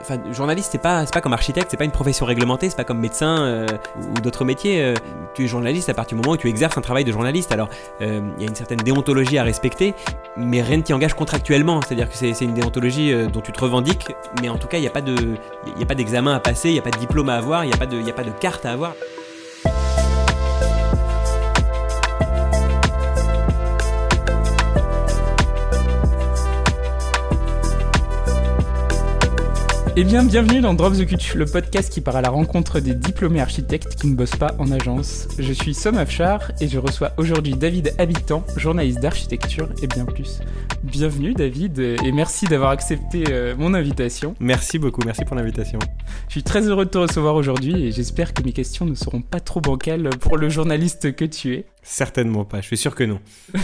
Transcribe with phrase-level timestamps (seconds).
[0.00, 3.00] enfin, journaliste, c'est pas, pas comme architecte, c'est pas une profession réglementée, c'est pas comme
[3.00, 3.66] médecin euh,
[3.98, 4.82] ou d'autres métiers.
[4.82, 4.94] euh,
[5.34, 7.52] tu es journaliste à partir du moment où tu exerces un travail de journaliste.
[7.52, 7.68] Alors,
[8.00, 9.94] euh, il y a une certaine déontologie à respecter,
[10.36, 11.80] mais rien ne t'y engage contractuellement.
[11.82, 14.86] C'est-à-dire que c'est, une déontologie dont tu te revendiques, mais en tout cas, il n'y
[14.86, 14.90] a
[15.86, 17.76] pas d'examen à passer, il n'y a pas de diplôme à avoir, il n'y a
[17.76, 18.94] a pas de carte à avoir.
[30.00, 32.94] Eh bien, bienvenue dans Drop the Cut, le podcast qui part à la rencontre des
[32.94, 35.26] diplômés architectes qui ne bossent pas en agence.
[35.40, 40.38] Je suis Som Afchar et je reçois aujourd'hui David Habitant, journaliste d'architecture et bien plus.
[40.84, 44.36] Bienvenue David et merci d'avoir accepté euh, mon invitation.
[44.38, 45.80] Merci beaucoup, merci pour l'invitation.
[46.28, 49.20] Je suis très heureux de te recevoir aujourd'hui et j'espère que mes questions ne seront
[49.20, 51.66] pas trop bancales pour le journaliste que tu es.
[51.90, 53.18] Certainement pas, je suis sûr que non.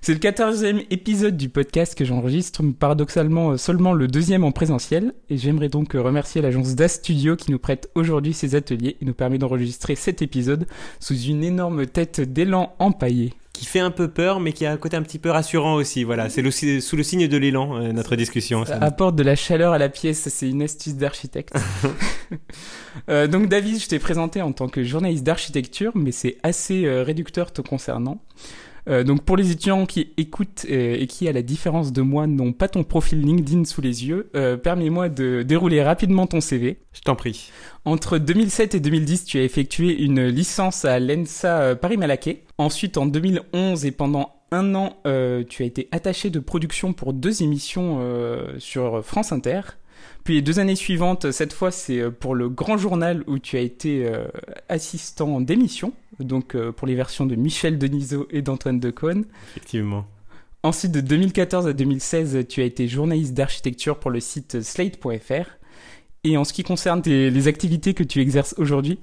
[0.00, 5.14] C'est le 14e épisode du podcast que j'enregistre, paradoxalement euh, seulement le deuxième en présentiel.
[5.30, 9.04] Et j'aimerais donc euh, remercier l'agence DAS Studio qui nous prête aujourd'hui ses ateliers et
[9.04, 10.68] nous permet d'enregistrer cet épisode
[11.00, 13.34] sous une énorme tête d'élan empaillée.
[13.54, 16.04] Qui fait un peu peur, mais qui a un côté un petit peu rassurant aussi.
[16.04, 16.42] Voilà, c'est
[16.80, 18.64] sous le signe de l'élan, euh, notre discussion.
[18.66, 18.84] Ça ça.
[18.84, 21.54] apporte de la chaleur à la pièce, c'est une astuce d'architecte.
[23.10, 27.02] Euh, donc David, je t'ai présenté en tant que journaliste d'architecture, mais c'est assez euh,
[27.02, 28.22] réducteur te concernant.
[28.88, 32.26] Euh, donc pour les étudiants qui écoutent euh, et qui, à la différence de moi,
[32.26, 36.78] n'ont pas ton profil LinkedIn sous les yeux, euh, permets-moi de dérouler rapidement ton CV.
[36.92, 37.50] Je t'en prie.
[37.84, 42.42] Entre 2007 et 2010, tu as effectué une licence à l'ENSA Paris-Malaquais.
[42.58, 47.12] Ensuite, en 2011 et pendant un an, euh, tu as été attaché de production pour
[47.12, 49.60] deux émissions euh, sur France Inter.
[50.22, 53.60] Puis les deux années suivantes, cette fois, c'est pour le Grand Journal où tu as
[53.60, 54.26] été euh,
[54.68, 59.24] assistant d'émission, donc euh, pour les versions de Michel Denisot et d'Antoine Decaune.
[59.52, 60.06] Effectivement.
[60.62, 65.50] Ensuite, de 2014 à 2016, tu as été journaliste d'architecture pour le site slate.fr.
[66.24, 68.98] Et en ce qui concerne tes- les activités que tu exerces aujourd'hui,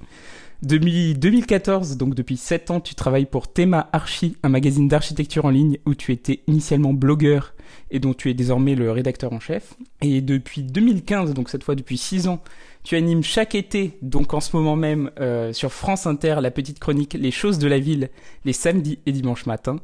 [0.62, 5.50] depuis 2014, donc depuis 7 ans, tu travailles pour Thema Archi, un magazine d'architecture en
[5.50, 7.56] ligne où tu étais initialement blogueur
[7.90, 9.74] et dont tu es désormais le rédacteur en chef.
[10.02, 12.44] Et depuis 2015, donc cette fois depuis 6 ans,
[12.84, 16.80] tu animes chaque été, donc en ce moment même, euh, sur France Inter, la petite
[16.80, 18.10] chronique Les choses de la ville,
[18.46, 19.80] les samedis et dimanches matins.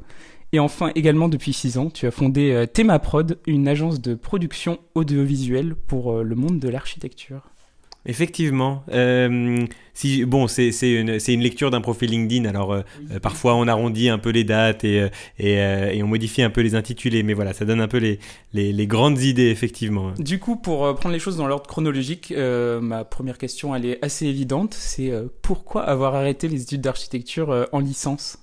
[0.52, 4.78] Et enfin, également depuis 6 ans, tu as fondé euh, Prod, une agence de production
[4.94, 7.50] audiovisuelle pour euh, le monde de l'architecture.
[8.06, 8.84] Effectivement.
[8.90, 12.48] Euh, si, bon, c'est une, lecture d'un profil LinkedIn.
[12.48, 16.06] Alors, euh, euh, parfois, on arrondit un peu les dates et, et, euh, et on
[16.06, 17.22] modifie un peu les intitulés.
[17.22, 18.18] Mais voilà, ça donne un peu les,
[18.54, 20.12] les, les grandes idées, effectivement.
[20.18, 24.26] Du coup, pour prendre les choses dans l'ordre chronologique, ma première question, elle est assez
[24.26, 24.74] évidente.
[24.74, 28.38] C'est pourquoi avoir arrêté les études d'architecture en licence?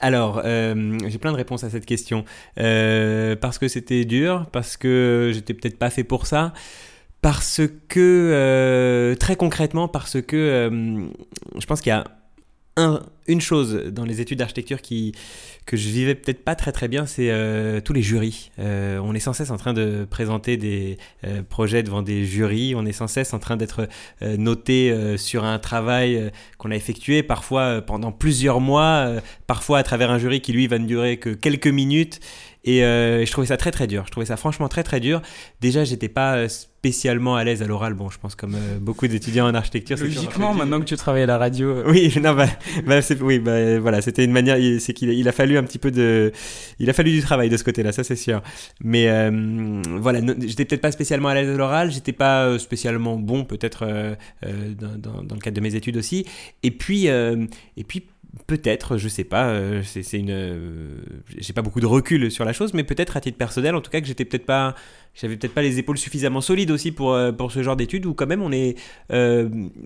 [0.00, 2.24] Alors, euh, j'ai plein de réponses à cette question.
[2.58, 6.52] Euh, parce que c'était dur, parce que j'étais peut-être pas fait pour ça,
[7.26, 11.08] parce que, euh, très concrètement, parce que euh,
[11.58, 12.04] je pense qu'il y a
[12.76, 17.04] un- une chose dans les études d'architecture que je vivais peut-être pas très très bien,
[17.04, 18.52] c'est euh, tous les jurys.
[18.58, 20.98] On est sans cesse en train de présenter des
[21.48, 23.88] projets devant des jurys, on est sans cesse en train d'être
[24.20, 29.14] noté sur un travail qu'on a effectué, parfois pendant plusieurs mois,
[29.48, 32.20] parfois à travers un jury qui lui va ne durer que quelques minutes.
[32.66, 34.02] Et euh, je trouvais ça très très dur.
[34.06, 35.22] Je trouvais ça franchement très très dur.
[35.60, 37.94] Déjà, j'étais pas spécialement à l'aise à l'oral.
[37.94, 39.96] Bon, je pense comme euh, beaucoup d'étudiants en architecture.
[39.96, 42.46] Logiquement, maintenant que tu travailles à la radio, euh, Oui, non, bah,
[42.86, 45.78] bah, oui, bah, voilà, c'était une manière, c'est qu'il a- il a fallu un petit
[45.78, 46.32] peu de,
[46.78, 48.42] il a fallu du travail de ce côté-là, ça c'est sûr.
[48.82, 49.06] Mais
[50.00, 53.86] voilà, no- j'étais peut-être pas spécialement à l'aise à l'oral, j'étais pas spécialement bon peut-être
[54.44, 56.24] dans, dans- dans le cadre de mes études aussi.
[56.62, 58.06] Et puis, et puis
[58.46, 60.98] peut-être, je sais pas, euh, c'est une, euh,
[61.38, 63.90] j'ai pas beaucoup de recul sur la chose, mais peut-être à titre personnel, en tout
[63.90, 64.74] cas que j'étais peut-être pas,
[65.14, 68.14] j'avais peut-être pas les épaules suffisamment solides aussi pour euh, pour ce genre d'études où
[68.14, 68.76] quand même on est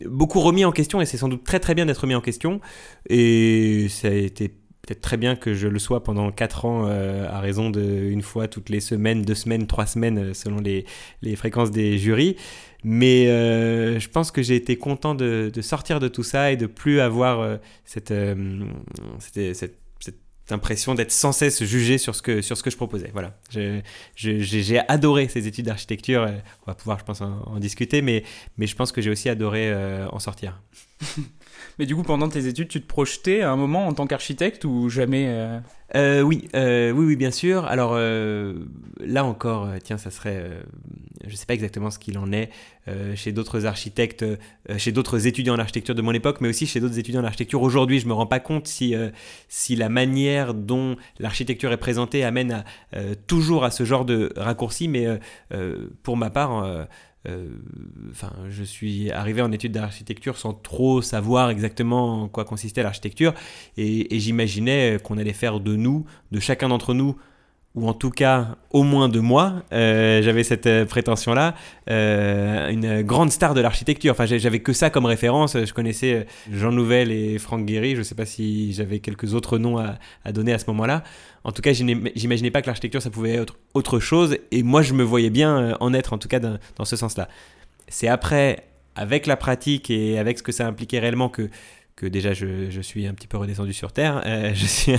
[0.06, 2.60] beaucoup remis en question et c'est sans doute très très bien d'être remis en question
[3.08, 7.40] et ça a été peut-être très bien que je le sois pendant 4 ans à
[7.40, 10.84] raison de une fois toutes les semaines, deux semaines, trois semaines selon les,
[11.22, 12.36] les fréquences des jurys.
[12.84, 16.66] Mais euh, je pense que j'ai été content de, sortir de tout ça et de
[16.66, 18.64] plus avoir euh, cette, euh,
[19.18, 19.76] cette, cette,
[20.50, 23.10] impression d'être sans cesse jugé sur ce que, sur ce que je proposais.
[23.12, 23.38] Voilà.
[24.16, 26.28] J'ai adoré ces études d'architecture.
[26.62, 28.24] On va pouvoir, je pense, en, en discuter, mais,
[28.56, 29.72] mais je pense que j'ai aussi adoré
[30.10, 30.60] en sortir.
[31.78, 34.64] mais du coup, pendant tes études, tu te projetais à un moment en tant qu'architecte
[34.64, 35.58] ou jamais euh,
[35.96, 37.64] Euh, oui, euh, oui, oui, bien sûr.
[37.64, 37.98] Alors
[39.00, 40.50] là encore, tiens, ça serait,
[41.26, 42.50] je sais pas exactement ce qu'il en est
[43.14, 44.24] chez d'autres architectes,
[44.78, 47.62] chez d'autres étudiants en architecture de mon époque, mais aussi chez d'autres étudiants en architecture
[47.62, 47.98] aujourd'hui.
[47.98, 48.94] Je me rends pas compte si
[49.48, 52.64] si la manière dont l'architecture est présentée amène
[53.26, 55.06] toujours à ce genre de raccourci, mais
[56.02, 56.86] pour ma part.
[57.28, 57.48] Euh,
[58.10, 63.34] enfin, je suis arrivé en études d'architecture sans trop savoir exactement en quoi consistait l'architecture,
[63.76, 67.16] et j'imaginais qu'on allait faire de nous, de chacun d'entre nous,
[67.76, 71.54] ou en tout cas au moins de moi, euh, j'avais cette euh, prétention-là,
[71.88, 74.12] euh, une grande star de l'architecture.
[74.12, 75.56] Enfin, j'avais que ça comme référence.
[75.56, 77.92] Je connaissais Jean Nouvel et Franck Guéry.
[77.92, 81.04] Je ne sais pas si j'avais quelques autres noms à, donner à ce moment-là.
[81.44, 84.36] En tout cas, j'imaginais pas que l'architecture, ça pouvait être autre chose.
[84.50, 87.28] Et moi, je me voyais bien en être, en tout cas, dans ce sens-là.
[87.88, 88.64] C'est après,
[88.94, 91.48] avec la pratique et avec ce que ça impliquait réellement, que
[92.00, 94.22] que déjà je, je, suis un petit peu redescendu sur Terre.
[94.24, 94.92] Euh, je, suis,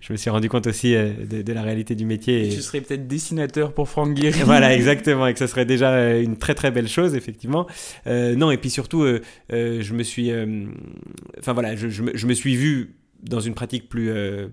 [0.00, 2.48] je me suis rendu compte aussi euh, de, la réalité du métier.
[2.48, 4.40] Et, tu serais peut-être dessinateur pour Franck Guéry.
[4.44, 7.66] Voilà, exactement, et que ce serait déjà euh, une très très belle chose, effectivement.
[8.06, 9.06] non, et puis surtout,
[9.50, 10.32] je me suis...
[11.38, 14.10] Enfin voilà, je, je, me, je, me, suis vu dans une pratique plus,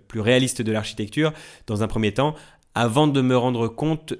[0.07, 1.33] plus réaliste de l'architecture,
[1.65, 2.35] dans un premier temps,
[2.75, 4.13] avant de me rendre compte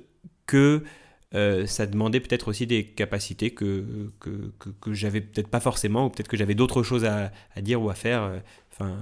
[0.47, 0.83] que
[1.33, 3.83] euh, ça demandait peut-être aussi des capacités que,
[4.19, 7.81] que, que, j'avais peut-être pas forcément, ou peut-être que j'avais d'autres choses à, à, dire
[7.81, 8.23] ou à faire.
[8.23, 8.39] Euh,
[8.71, 8.97] enfin,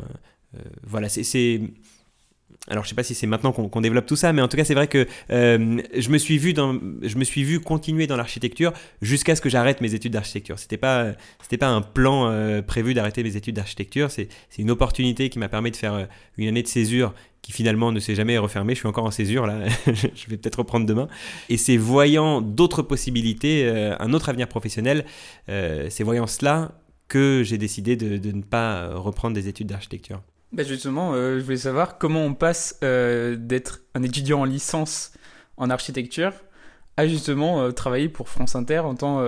[0.55, 1.61] euh, voilà, c'est
[2.69, 4.63] alors je sais pas si c'est maintenant qu'on développe tout ça, mais en tout cas
[4.63, 8.71] c'est vrai que je me suis vu dans, je me suis vu continuer dans l'architecture
[9.01, 10.57] jusqu'à ce que j'arrête mes études d'architecture.
[10.57, 11.11] C'était pas,
[11.59, 14.09] pas un plan prévu d'arrêter mes études d'architecture.
[14.11, 17.13] C'est une opportunité qui m'a permis de faire une année de césure
[17.43, 18.73] qui finalement ne s'est jamais refermé.
[18.73, 21.07] Je suis encore en césure là, je vais peut-être reprendre demain.
[21.49, 25.05] Et c'est voyant d'autres possibilités, euh, un autre avenir professionnel,
[25.49, 26.71] euh, c'est voyant cela
[27.09, 30.21] que j'ai décidé de, ne pas reprendre des études d'architecture.
[30.53, 35.11] Bah justement, euh, je voulais savoir comment on passe d'être un étudiant en licence
[35.57, 36.31] en architecture
[36.95, 39.23] à justement travailler pour France Inter en tant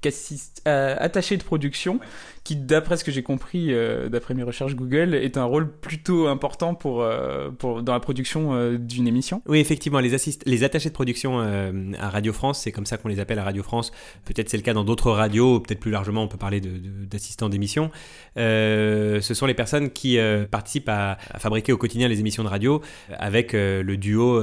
[0.00, 2.00] qu'attaché de production
[2.44, 6.26] qui, d'après ce que j'ai compris, euh, d'après mes recherches Google, est un rôle plutôt
[6.26, 9.42] important pour, euh, dans la production euh, d'une émission.
[9.46, 10.16] Oui, effectivement, les,
[10.46, 13.62] les attachés de production à Radio France, c'est comme ça qu'on les appelle à Radio
[13.62, 13.92] France.
[14.24, 17.90] Peut-être c'est le cas dans d'autres radios, peut-être plus largement, on peut parler d'assistants d'émission.
[18.36, 20.18] ce sont les personnes qui
[20.50, 22.80] participent à, à, fabriquer au quotidien les émissions de radio
[23.18, 24.42] avec le duo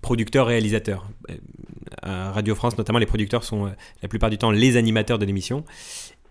[0.00, 1.08] producteur-réalisateur.
[2.02, 5.64] À Radio France, notamment, les producteurs sont la plupart du temps les animateurs de l'émission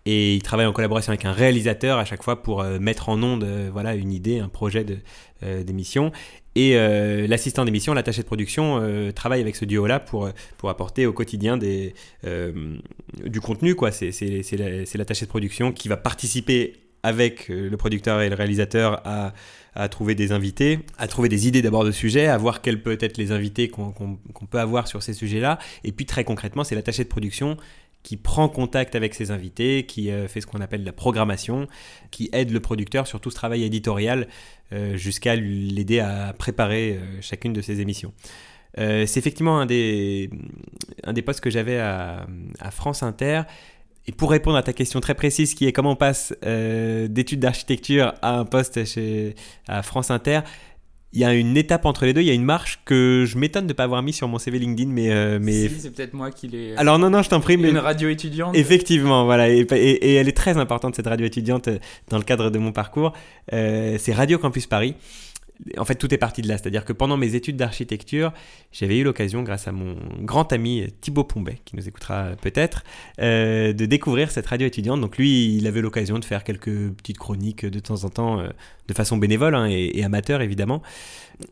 [0.05, 3.21] et il travaille en collaboration avec un réalisateur à chaque fois pour euh, mettre en
[3.23, 4.85] onde euh, voilà une idée, un projet
[5.43, 6.11] euh, d'émission.
[6.57, 6.77] Et
[7.27, 8.81] l'assistant d'émission, l'attaché de production,
[9.13, 11.93] travaille avec ce duo-là pour, pour apporter au quotidien des,
[13.25, 13.75] du contenu.
[13.91, 19.33] C'est, l'attaché de production qui va participer avec le producteur et le réalisateur à,
[19.73, 22.99] à, trouver des invités, à trouver des idées d'abord de sujets, à voir quels peuvent
[23.01, 25.59] être les invités qu'on, qu'on peut avoir sur ces sujets-là.
[25.83, 27.57] Et puis très concrètement, c'est l'attaché de production
[28.05, 31.67] qui prend contact avec ses invités, qui euh, fait ce qu'on appelle la programmation,
[32.11, 34.27] qui aide le producteur sur tout ce travail éditorial
[34.73, 38.13] euh, jusqu'à l'aider à préparer euh, chacune de ses émissions.
[38.77, 40.29] c'est effectivement un des,
[41.03, 42.27] un des postes que j'avais à,
[42.69, 43.41] France Inter.
[44.07, 46.31] Et pour répondre à ta question très précise qui est comment on passe
[47.09, 49.33] d'études d'architecture à un poste chez,
[49.67, 50.41] à France Inter,
[51.15, 53.37] il y a une étape entre les deux, il y a une marche que je
[53.37, 55.11] m'étonne de ne pas avoir mis sur mon CV LinkedIn, mais...
[55.11, 55.69] Euh, mais...
[55.69, 56.71] Si, c'est peut-être moi qui l'ai...
[56.71, 57.69] Euh, Alors non, non, je t'en prie, mais...
[57.69, 61.79] Une radio étudiante Effectivement, voilà, et, et, elle est très importante, cette radio étudiante, euh,
[62.09, 63.13] dans le cadre de mon parcours.
[63.49, 64.95] c'est Radio Campus Paris
[65.77, 66.57] en fait, tout est parti de là.
[66.57, 68.33] C'est-à-dire que pendant mes études d'architecture,
[68.71, 72.83] j'avais eu l'occasion, grâce à mon grand ami Thibaut Pombet, qui nous écoutera peut-être,
[73.21, 75.01] euh, de découvrir cette radio étudiante.
[75.01, 78.49] Donc lui, il avait l'occasion de faire quelques petites chroniques de temps en temps, euh,
[78.87, 80.81] de façon bénévole hein, et, amateur évidemment.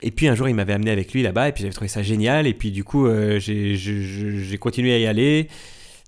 [0.01, 2.03] Et puis un jour, il m'avait amené avec lui là-bas, et puis j'avais trouvé ça
[2.03, 2.48] génial.
[2.48, 5.48] Et puis du coup, euh, j'ai continué à y aller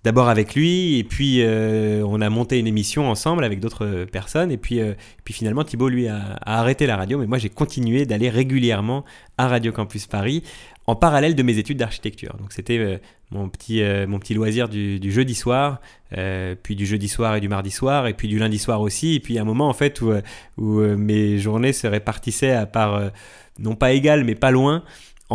[0.05, 4.51] d'abord avec lui, et puis euh, on a monté une émission ensemble avec d'autres personnes,
[4.51, 4.93] et puis, euh,
[5.23, 9.03] puis finalement Thibaut, lui, a, arrêté la radio, mais moi j'ai continué d'aller régulièrement
[9.39, 10.43] à Radio Campus Paris
[10.85, 12.35] en parallèle de mes études d'architecture.
[12.37, 12.97] Donc c'était euh,
[13.31, 15.81] mon, petit, mon petit loisir du, jeudi soir,
[16.61, 19.19] puis du jeudi soir et du mardi soir, et puis du lundi soir aussi, et
[19.19, 20.13] puis un moment en fait où,
[20.57, 23.09] où mes journées se répartissaient à part,
[23.57, 24.83] non pas égales, mais pas loin,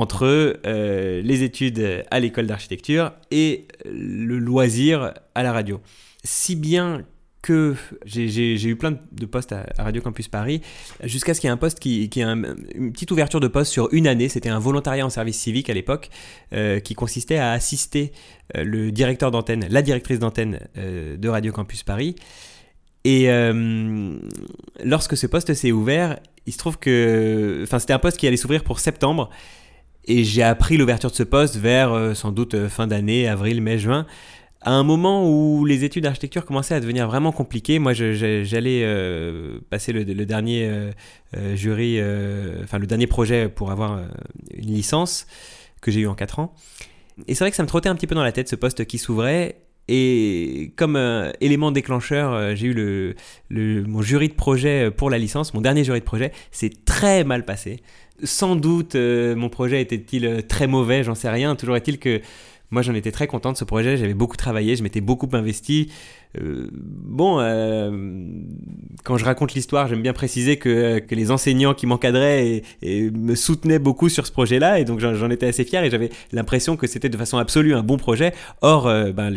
[0.00, 5.78] entre euh, les études à l'école d'architecture et le loisir à la radio.
[6.24, 7.04] Si bien
[7.42, 10.62] que j'ai eu plein de postes à, Radio Campus Paris,
[11.04, 13.88] jusqu'à ce qu'il y ait un poste qui, qui une petite ouverture de poste sur
[13.92, 14.28] une année.
[14.28, 16.10] C'était un volontariat en service civique à l'époque,
[16.52, 18.12] euh, qui consistait à assister
[18.56, 22.14] euh, le directeur d'antenne, la directrice d'antenne de Radio Campus Paris.
[23.04, 23.28] Et
[24.84, 28.36] lorsque ce poste s'est ouvert, il se trouve que, enfin, c'était un poste qui allait
[28.36, 29.30] s'ouvrir pour septembre.
[30.06, 33.60] Et j'ai appris l'ouverture de ce poste vers euh, sans doute euh, fin d'année, avril,
[33.60, 34.06] mai, juin,
[34.62, 37.78] à un moment où les études d'architecture commençaient à devenir vraiment compliquées.
[37.78, 40.90] Moi, j'allais euh, passer le, dernier
[41.54, 41.98] jury,
[42.62, 44.02] enfin le dernier projet pour avoir
[44.54, 45.26] une licence
[45.80, 46.54] que j'ai eu en 4 ans.
[47.26, 48.84] Et c'est vrai que ça me trottait un petit peu dans la tête ce poste
[48.84, 49.62] qui s'ouvrait.
[49.88, 50.98] Et comme
[51.40, 53.16] élément déclencheur, j'ai eu
[53.48, 57.46] mon jury de projet pour la licence, mon dernier jury de projet, c'est très mal
[57.46, 57.80] passé.
[58.24, 61.56] Sans doute, mon projet était-il très mauvais, j'en sais rien.
[61.56, 62.20] Toujours est-il que
[62.70, 63.96] moi, j'en étais très content de ce projet.
[63.96, 65.90] J'avais beaucoup travaillé, je m'étais beaucoup investi.
[66.38, 67.90] Euh, bon, euh,
[69.04, 73.34] quand je raconte l'histoire, j'aime bien préciser que, que, les enseignants qui m'encadraient et, me
[73.34, 76.86] soutenaient beaucoup sur ce projet-là, et donc j'en étais assez fier et j'avais l'impression que
[76.86, 78.32] c'était de façon absolue un bon projet.
[78.60, 79.34] Or, euh, ben,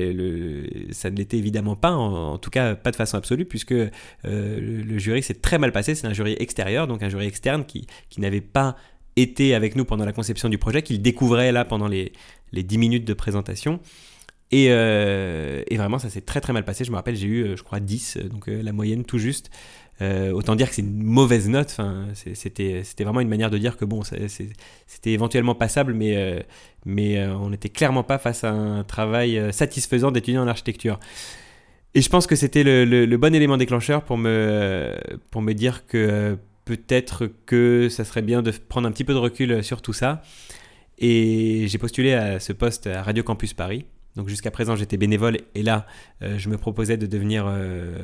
[0.91, 3.73] ça ne l'était évidemment pas, en, tout cas pas de façon absolue, puisque
[4.23, 5.95] le, jury s'est très mal passé.
[5.95, 8.75] C'est un jury extérieur, donc un jury externe qui, qui n'avait pas
[9.15, 12.13] été avec nous pendant la conception du projet, qu'il découvrait là pendant les,
[12.51, 13.79] les 10 minutes de présentation.
[14.53, 16.83] Et, euh, et vraiment, ça s'est très très mal passé.
[16.83, 19.49] Je me rappelle, j'ai eu, euh, je crois, 10, euh, donc la moyenne tout juste.
[19.99, 21.75] autant dire que c'est une mauvaise note.
[22.13, 26.45] C'était, vraiment une manière de dire que bon, c'était éventuellement passable, mais,
[26.85, 30.99] on n'était clairement pas face à un travail satisfaisant d'étudiant en architecture.
[31.95, 37.89] Et je pense que c'était le, bon élément déclencheur pour me dire que peut-être que
[37.89, 40.21] ça serait bien de prendre un petit peu de recul sur tout ça.
[40.99, 43.85] Et j'ai postulé à ce poste à Radio Campus Paris.
[44.15, 45.87] Donc jusqu'à présent j'étais bénévole et là
[46.21, 47.97] euh, je me proposais de devenir euh,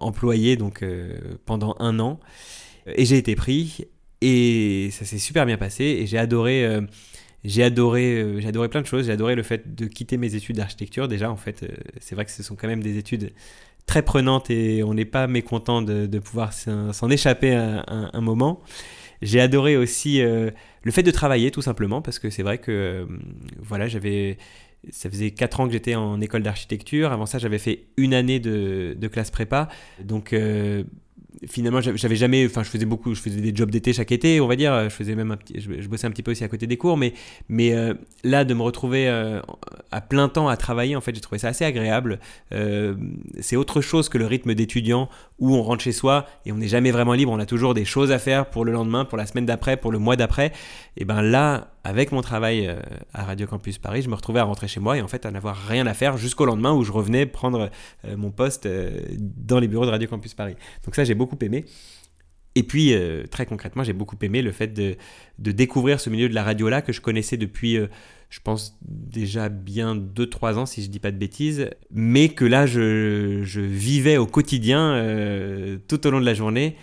[0.00, 2.18] employé donc euh, pendant un an.
[2.86, 3.86] Et j'ai été pris
[4.20, 6.80] et ça s'est super bien passé et j'ai adoré
[7.44, 9.06] j'ai adoré j'ai adoré plein de choses.
[9.06, 11.64] J'ai adoré le fait de quitter mes études d'architecture déjà en fait
[12.00, 13.32] c'est vrai que ce sont quand même des études
[13.86, 18.60] très prenantes et on n'est pas mécontent de, pouvoir s'en échapper un, un moment.
[19.22, 23.06] J'ai adoré aussi le fait de travailler tout simplement parce que c'est vrai que
[23.60, 24.38] voilà, j'avais
[24.90, 27.12] ça faisait 4 ans que j'étais en école d'architecture.
[27.12, 29.68] Avant ça, j'avais fait une année de, classe prépa.
[30.00, 30.84] Donc, euh,
[31.46, 34.46] finalement, j'avais jamais, enfin, je faisais beaucoup, je faisais des jobs d'été chaque été, on
[34.46, 34.84] va dire.
[34.84, 36.96] Je faisais même, un petit, je, bossais un petit peu aussi à côté des cours,
[36.96, 37.14] mais,
[37.48, 39.40] mais euh, là, de me retrouver euh,
[39.90, 42.20] à plein temps à travailler, en fait, j'ai trouvé ça assez agréable.
[42.52, 42.94] Euh,
[43.40, 45.08] c'est autre chose que le rythme d'étudiant
[45.38, 47.32] où on rentre chez soi et on n'est jamais vraiment libre.
[47.32, 49.90] On a toujours des choses à faire pour le lendemain, pour la semaine d'après, pour
[49.90, 50.52] le mois d'après.
[50.96, 52.72] Et ben là, avec mon travail
[53.12, 55.30] à Radio Campus Paris, je me retrouvais à rentrer chez moi et en fait à
[55.32, 57.70] n'avoir rien à faire jusqu'au lendemain où je revenais prendre
[58.16, 58.68] mon poste
[59.18, 60.54] dans les bureaux de Radio Campus Paris.
[60.84, 61.64] Donc ça j'ai beaucoup aimé.
[62.54, 62.94] Et puis
[63.30, 64.96] très concrètement j'ai beaucoup aimé le fait de,
[65.38, 67.78] découvrir ce milieu de la radio là que je connaissais depuis
[68.28, 72.66] je pense déjà bien 2-3 ans si je dis pas de bêtises, mais que là
[72.66, 75.02] je, je vivais au quotidien
[75.88, 76.76] tout au long de la journée.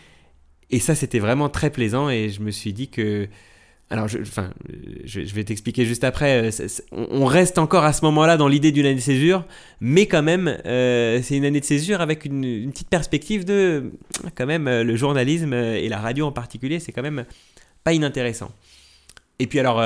[0.72, 3.30] Et ça c'était vraiment très plaisant et je me suis dit que
[3.92, 4.52] alors, je, enfin,
[5.04, 6.52] je, vais t'expliquer juste après.
[6.52, 9.46] Euh, on reste encore à ce moment-là dans l'idée d'une année de césure,
[9.82, 13.92] mais quand même, euh, c'est une année de césure avec une, petite perspective de,
[14.36, 17.26] quand même, euh, le journalisme et la radio en particulier, c'est quand même
[17.84, 18.52] pas inintéressant.
[19.40, 19.82] Et puis alors,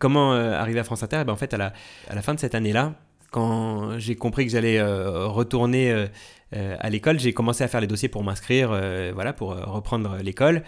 [0.00, 1.18] comment arriver à France Inter?
[1.20, 1.72] Eh ben, En fait, à la,
[2.08, 2.94] à la fin de cette année-là,
[3.30, 6.08] quand j'ai compris que j'allais retourner
[6.50, 8.70] à l'école, j'ai commencé à faire les dossiers pour m'inscrire,
[9.14, 10.64] voilà, pour reprendre l'école.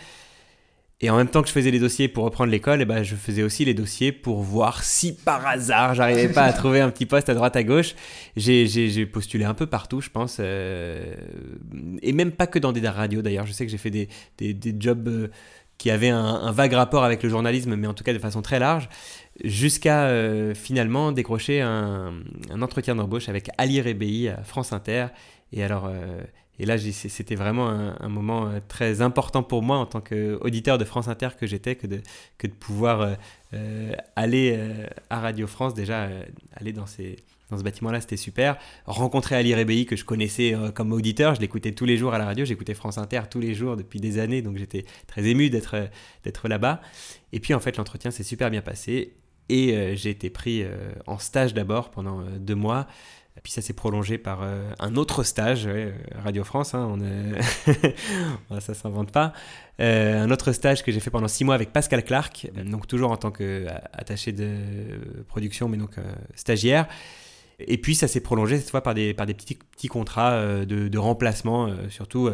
[1.04, 3.02] Et en même temps que je faisais les dossiers pour reprendre l'école, et eh ben,
[3.02, 6.90] je faisais aussi les dossiers pour voir si par hasard j'arrivais pas à trouver un
[6.90, 7.96] petit poste à droite à gauche.
[8.36, 10.36] J'ai postulé un peu partout, je pense.
[10.38, 11.16] Euh,
[12.02, 13.46] et même pas que dans des radios d'ailleurs.
[13.46, 14.08] Je sais que j'ai fait des,
[14.78, 15.28] jobs euh,
[15.76, 18.60] qui avaient un, vague rapport avec le journalisme, mais en tout cas de façon très
[18.60, 18.88] large,
[19.42, 22.14] jusqu'à euh, finalement décrocher un,
[22.48, 25.06] un entretien d'embauche avec Ali Rebéi à France Inter.
[25.52, 25.90] Et alors
[26.58, 30.84] et là, c'était vraiment un, moment euh, très important pour moi en tant qu'auditeur de
[30.84, 32.00] France Inter que j'étais, que de,
[32.60, 33.14] pouvoir euh,
[33.54, 34.58] euh, aller
[35.08, 36.08] à Radio France, déjà
[36.54, 36.84] aller dans,
[37.50, 38.58] dans ce bâtiment-là, c'était super.
[38.84, 42.26] Rencontrer Ali Rebéi, que je connaissais comme auditeur, je l'écoutais tous les jours à la
[42.26, 45.88] radio, j'écoutais France Inter tous les jours depuis des années, donc j'étais très ému d'être
[46.48, 46.82] là-bas.
[47.32, 49.14] Et puis en fait, l'entretien s'est super bien passé
[49.48, 50.64] et j'ai été pris
[51.06, 52.86] en stage d'abord pendant deux mois.
[53.36, 55.68] Et puis ça s'est prolongé par euh, un autre stage,
[56.14, 56.86] Radio France, hein,
[58.50, 59.32] on ça s'invente pas.
[59.80, 63.10] Euh, un autre stage que j'ai fait pendant six mois avec Pascal Clark, donc toujours
[63.10, 64.54] en tant qu'attaché de
[65.28, 66.02] production, mais donc euh,
[66.34, 66.86] stagiaire.
[67.58, 71.70] Et puis ça s'est prolongé cette fois par des, par des petits contrats de, remplacement,
[71.90, 72.30] surtout.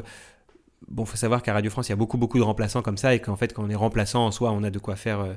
[0.91, 3.15] Bon, faut savoir qu'à Radio France, il y a beaucoup, beaucoup de remplaçants comme ça,
[3.15, 5.37] et qu'en fait, quand on est remplaçant en soi, on a de quoi faire.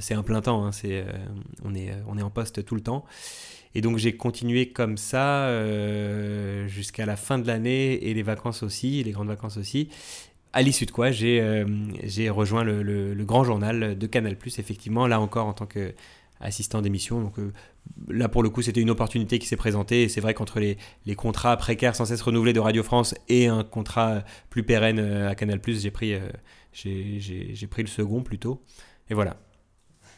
[0.00, 1.04] c'est un plein temps, hein, c'est,
[1.64, 3.04] on, est, on est en poste tout le temps.
[3.76, 8.62] Et donc j'ai continué comme ça euh, jusqu'à la fin de l'année et les vacances
[8.62, 9.90] aussi, les grandes vacances aussi.
[10.54, 11.66] À l'issue de quoi, j'ai euh,
[12.30, 17.20] rejoint le, grand journal de Canal+, effectivement, là encore en tant qu'assistant d'émission.
[17.20, 17.52] Donc euh,
[18.08, 20.02] là pour le coup, c'était une opportunité qui s'est présentée.
[20.02, 23.46] Et c'est vrai qu'entre les, les, contrats précaires sans cesse renouvelés de Radio France et
[23.46, 26.14] un contrat plus pérenne à Canal+, j'ai pris,
[26.72, 28.62] j'ai pris le second plutôt.
[29.10, 29.36] Et voilà.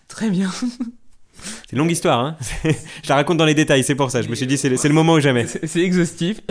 [0.08, 0.50] Très bien.
[1.32, 2.37] C'est une longue histoire, hein.
[2.64, 4.22] je la raconte dans les détails, c'est pour ça.
[4.22, 5.46] Je me suis dit, c'est le, le moment ou jamais.
[5.46, 6.40] C'est exhaustif.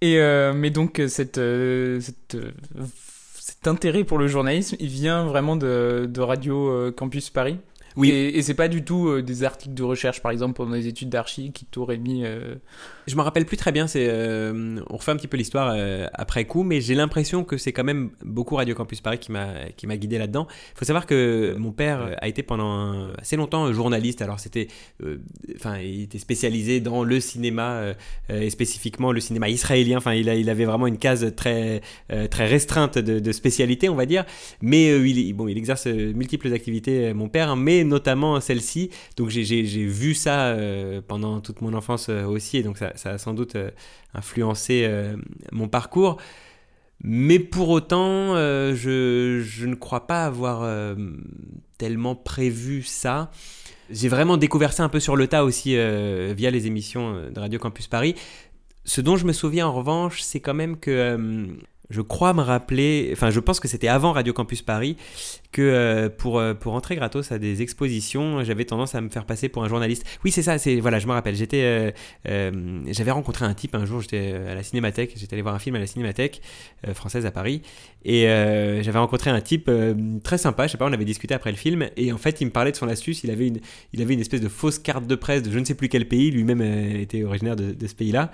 [0.00, 2.52] Et euh, mais donc cette, euh, cette, euh,
[3.38, 7.58] cet intérêt pour le journalisme, il vient vraiment de, de Radio Campus Paris?
[7.96, 8.10] Oui.
[8.10, 11.08] Et, et c'est pas du tout des articles de recherche, par exemple, pendant les études
[11.08, 12.24] d'archi qui t'auraient mis.
[13.06, 13.86] Je me rappelle plus très bien.
[13.86, 15.76] C'est, on refait un petit peu l'histoire
[16.14, 19.70] après coup, mais j'ai l'impression que c'est quand même beaucoup Radio Campus Paris qui m'a
[19.76, 20.46] qui m'a guidé là-dedans.
[20.74, 24.22] Il faut savoir que mon père a été pendant assez longtemps journaliste.
[24.22, 24.68] Alors c'était,
[25.56, 27.94] enfin, il était spécialisé dans le cinéma
[28.28, 29.98] et spécifiquement le cinéma israélien.
[29.98, 31.80] Enfin, il, a, il avait vraiment une case très
[32.30, 34.24] très restreinte de, de, spécialité, on va dire.
[34.60, 38.90] Mais il, bon, il exerce multiples activités, mon père, mais notamment celle-ci.
[39.16, 43.18] Donc j'ai vu ça euh, pendant toute mon enfance euh, aussi, et donc ça, a
[43.18, 43.70] sans doute euh,
[44.14, 44.88] influencé
[45.52, 46.18] mon parcours.
[47.02, 50.68] Mais pour autant, je, ne crois pas avoir
[51.76, 53.30] tellement prévu ça.
[53.90, 57.60] J'ai vraiment découvert ça un peu sur le tas aussi via les émissions de Radio
[57.60, 58.16] Campus Paris.
[58.84, 61.48] Ce dont je me souviens en revanche, c'est quand même que
[61.90, 64.96] je crois me rappeler, enfin je pense que c'était avant Radio Campus Paris,
[65.52, 69.24] que euh, pour, euh, pour entrer gratos à des expositions, j'avais tendance à me faire
[69.24, 70.04] passer pour un journaliste.
[70.24, 71.34] Oui, c'est ça, c'est voilà, je me rappelle.
[71.34, 71.94] J'étais,
[72.28, 75.58] euh, j'avais rencontré un type un jour, j'étais à la Cinémathèque, j'étais allé voir un
[75.58, 76.42] film à la Cinémathèque
[76.92, 77.62] française à Paris,
[78.04, 78.24] et
[78.82, 79.70] j'avais rencontré un type
[80.22, 80.66] très sympa.
[80.66, 82.72] Je sais pas, on avait discuté après le film, et en fait, il me parlait
[82.72, 83.24] de son astuce.
[83.24, 83.60] Il avait une,
[83.92, 86.06] il avait une espèce de fausse carte de presse de je ne sais plus quel
[86.06, 86.30] pays.
[86.30, 88.30] Lui-même était originaire de, de ce pays-là.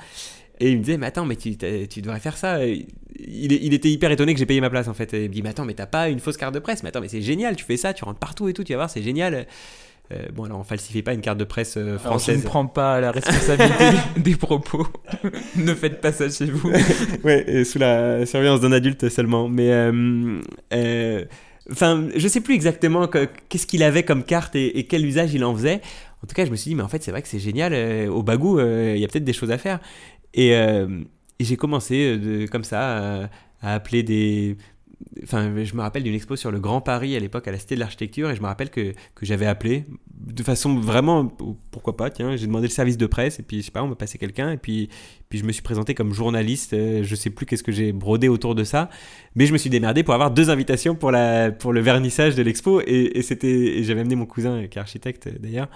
[0.61, 2.65] Et il me disait, mais attends, mais tu, tu devrais faire ça.
[2.65, 2.87] Il,
[3.19, 5.13] il, était hyper étonné que j'ai payé ma place en fait.
[5.15, 6.91] Et il me dit, mais attends, mais t'as pas une fausse carte de presse Mais
[6.91, 8.91] attends, mais c'est génial, tu fais ça, tu rentres partout et tout, tu vas voir,
[8.91, 9.47] c'est génial.
[10.13, 12.35] Euh, bon, alors on falsifie pas une carte de presse euh, française.
[12.35, 14.87] Alors, je ne prends pas la responsabilité des propos.
[15.57, 16.71] ne faites pas ça chez vous.
[17.25, 19.49] ouais, sous la surveillance d'un adulte seulement.
[19.49, 19.71] Mais.
[19.71, 21.25] Euh,
[21.73, 23.09] enfin, je sais plus exactement
[23.49, 25.81] qu'est-ce qu'il avait comme carte et, et, quel usage il en faisait.
[26.23, 27.75] En tout cas, je me suis dit, mais en fait, c'est vrai que c'est génial.
[28.09, 29.81] au bagou, il y a peut-être des choses à faire.
[30.35, 31.01] Et, euh,
[31.39, 33.25] et j'ai commencé de, comme ça
[33.63, 34.57] à, appeler des,
[35.23, 37.75] Enfin, je me rappelle d'une expo sur le Grand Paris à l'époque à la Cité
[37.75, 39.85] de l'Architecture et je me rappelle que, que j'avais appelé
[40.27, 41.27] de façon vraiment,
[41.71, 43.89] pourquoi pas, tiens, j'ai demandé le service de presse et puis je sais pas, on
[43.89, 44.89] m'a passé quelqu'un et puis,
[45.29, 48.29] puis je me suis présenté comme journaliste, euh, je sais plus qu'est-ce que j'ai brodé
[48.29, 48.89] autour de ça,
[49.35, 52.43] mais je me suis démerdé pour avoir deux invitations pour, la, pour le vernissage de
[52.43, 55.69] l'expo et, et c'était, j'avais amené mon cousin qui est architecte d'ailleurs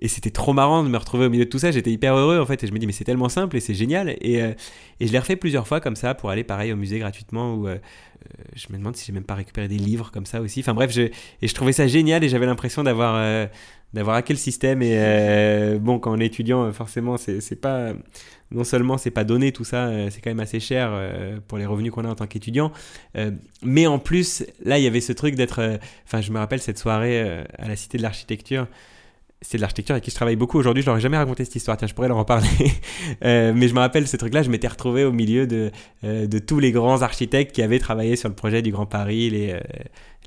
[0.00, 1.70] et c'était trop marrant de me retrouver au milieu de tout ça.
[1.72, 2.62] J'étais hyper heureux en fait.
[2.62, 4.16] Et je me dis, mais c'est tellement simple et c'est génial.
[4.20, 4.52] Et, euh,
[5.00, 7.54] et je l'ai refait plusieurs fois comme ça pour aller pareil au musée gratuitement.
[7.54, 10.40] Où, euh, euh, je me demande si j'ai même pas récupéré des livres comme ça
[10.40, 10.60] aussi.
[10.60, 13.48] Enfin bref, je, et je trouvais ça génial et j'avais l'impression d'avoir
[13.94, 14.82] d'avoir hacké le système.
[14.82, 17.92] Et bon, quand on est étudiant, forcément, c'est pas.
[18.50, 20.92] Non seulement c'est pas donné tout ça, c'est quand même assez cher
[21.48, 22.72] pour les revenus qu'on a en tant qu'étudiant.
[23.62, 25.78] mais en plus, là, il y avait ce truc d'être.
[26.04, 28.66] Enfin, je me rappelle cette soirée à la Cité de l'Architecture
[29.40, 30.82] c'est de l'architecture avec qui je travaille beaucoup aujourd'hui.
[30.82, 31.76] Je leur ai jamais raconté cette histoire.
[31.76, 32.48] Tiens, je pourrais leur en parler.
[33.24, 34.42] euh, mais je me rappelle ce truc-là.
[34.42, 35.70] Je m'étais retrouvé au milieu de,
[36.04, 39.30] euh, de tous les grands architectes qui avaient travaillé sur le projet du Grand Paris,
[39.30, 39.60] les, euh,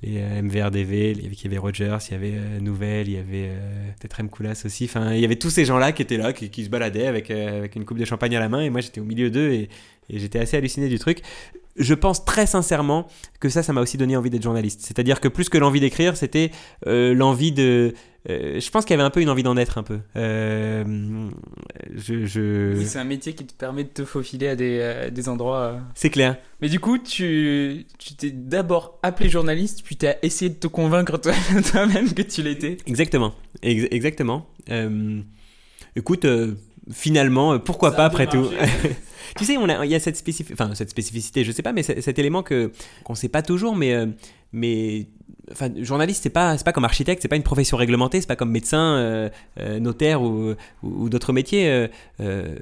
[0.02, 1.12] les MVRDV.
[1.12, 3.52] Il y avait Rogers, il y avait Nouvelle, il y avait
[4.00, 4.30] peut-être M.
[4.30, 4.86] Koulas aussi.
[4.86, 7.30] Enfin, il y avait tous ces gens-là qui étaient là, qui, qui se baladaient avec,
[7.32, 8.62] avec une coupe de champagne à la main.
[8.62, 9.68] Et moi, j'étais au milieu d'eux
[10.12, 11.22] et j'étais assez halluciné du truc
[11.78, 13.08] je pense très sincèrement
[13.40, 14.82] que ça, ça m'a aussi donné envie d'être journaliste.
[14.82, 16.52] C'est-à-dire que plus que l'envie d'écrire, c'était
[16.86, 17.94] l'envie de,
[18.30, 20.00] euh, je pense qu'il y avait un peu une envie d'en être un peu.
[20.16, 21.30] Euh,
[21.96, 25.80] je, C'est un métier qui te permet de te faufiler à des, euh, des endroits.
[25.96, 26.38] C'est clair.
[26.62, 30.68] Mais du coup, tu tu t'es d'abord appelé journaliste, puis tu as essayé de te
[30.68, 31.18] convaincre
[31.72, 32.78] toi-même que tu l'étais.
[32.86, 33.34] Exactement.
[33.64, 34.48] exactement.
[35.96, 36.28] écoute,
[36.92, 38.48] finalement, pourquoi pas après tout
[39.36, 42.72] Tu sais, il y a cette, spécificité, je sais pas, mais cet élément que
[43.04, 43.96] qu'on sait pas toujours, mais
[44.54, 45.08] mais
[45.52, 48.36] enfin, journaliste, c'est pas, c'est pas comme architecte, c'est pas une profession réglementée, c'est pas
[48.36, 51.88] comme médecin, euh, euh, notaire ou, d'autres métiers.
[52.20, 52.56] Euh,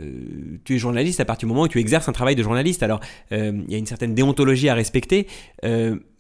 [0.64, 2.84] tu es journaliste à partir du moment où tu exerces un travail de journaliste.
[2.84, 3.00] Alors,
[3.32, 5.28] il y a une certaine déontologie à respecter,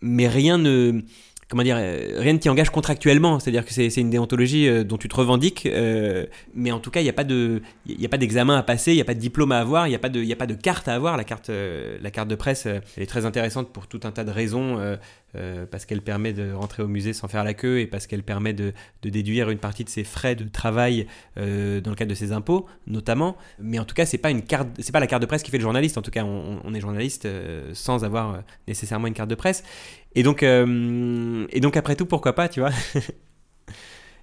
[0.02, 1.02] mais rien ne
[1.50, 3.40] comment dire, rien ne t'y engage contractuellement.
[3.40, 5.68] C'est-à-dire que c'est une déontologie dont tu te revendiques,
[6.54, 7.14] mais en tout cas, il n'y a
[8.10, 10.00] pas d'examen à passer, il n'y a pas de diplôme à avoir, il n'y a
[10.00, 11.18] pas de, il a pas de carte à avoir.
[11.18, 14.78] La carte, la carte de presse, est très intéressante pour tout un tas de raisons.
[14.80, 14.96] Euh,
[15.70, 18.54] parce qu'elle permet de rentrer au musée sans faire la queue et parce qu'elle permet
[18.54, 22.32] de, déduire une partie de ses frais de travail euh, dans le cadre de ses
[22.32, 23.38] impôts, notamment.
[23.60, 25.52] Mais en tout cas, c'est pas une carte, c'est pas la carte de presse qui
[25.52, 25.98] fait le journaliste.
[25.98, 29.64] En tout cas, on, est journaliste euh, sans avoir nécessairement une carte de presse.
[30.16, 32.72] Et donc, et donc après tout, pourquoi pas, tu vois?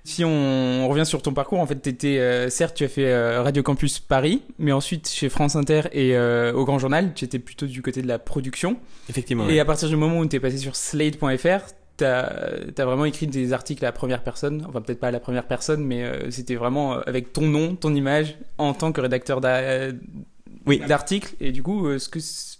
[0.06, 3.42] Si on revient sur ton parcours, en fait, étais, euh, certes, tu as fait euh,
[3.42, 7.40] Radio Campus Paris, mais ensuite chez France Inter et euh, au Grand Journal, tu étais
[7.40, 8.76] plutôt du côté de la production.
[9.10, 9.48] Effectivement.
[9.48, 13.26] Et à partir du moment où tu es passé sur Slate.fr, t'as as vraiment écrit
[13.26, 16.54] des articles à la première personne, enfin peut-être pas à la première personne, mais c'était
[16.54, 21.34] vraiment avec ton nom, ton image, en tant que rédacteur d'articles.
[21.40, 22.58] Et du coup, est-ce que ça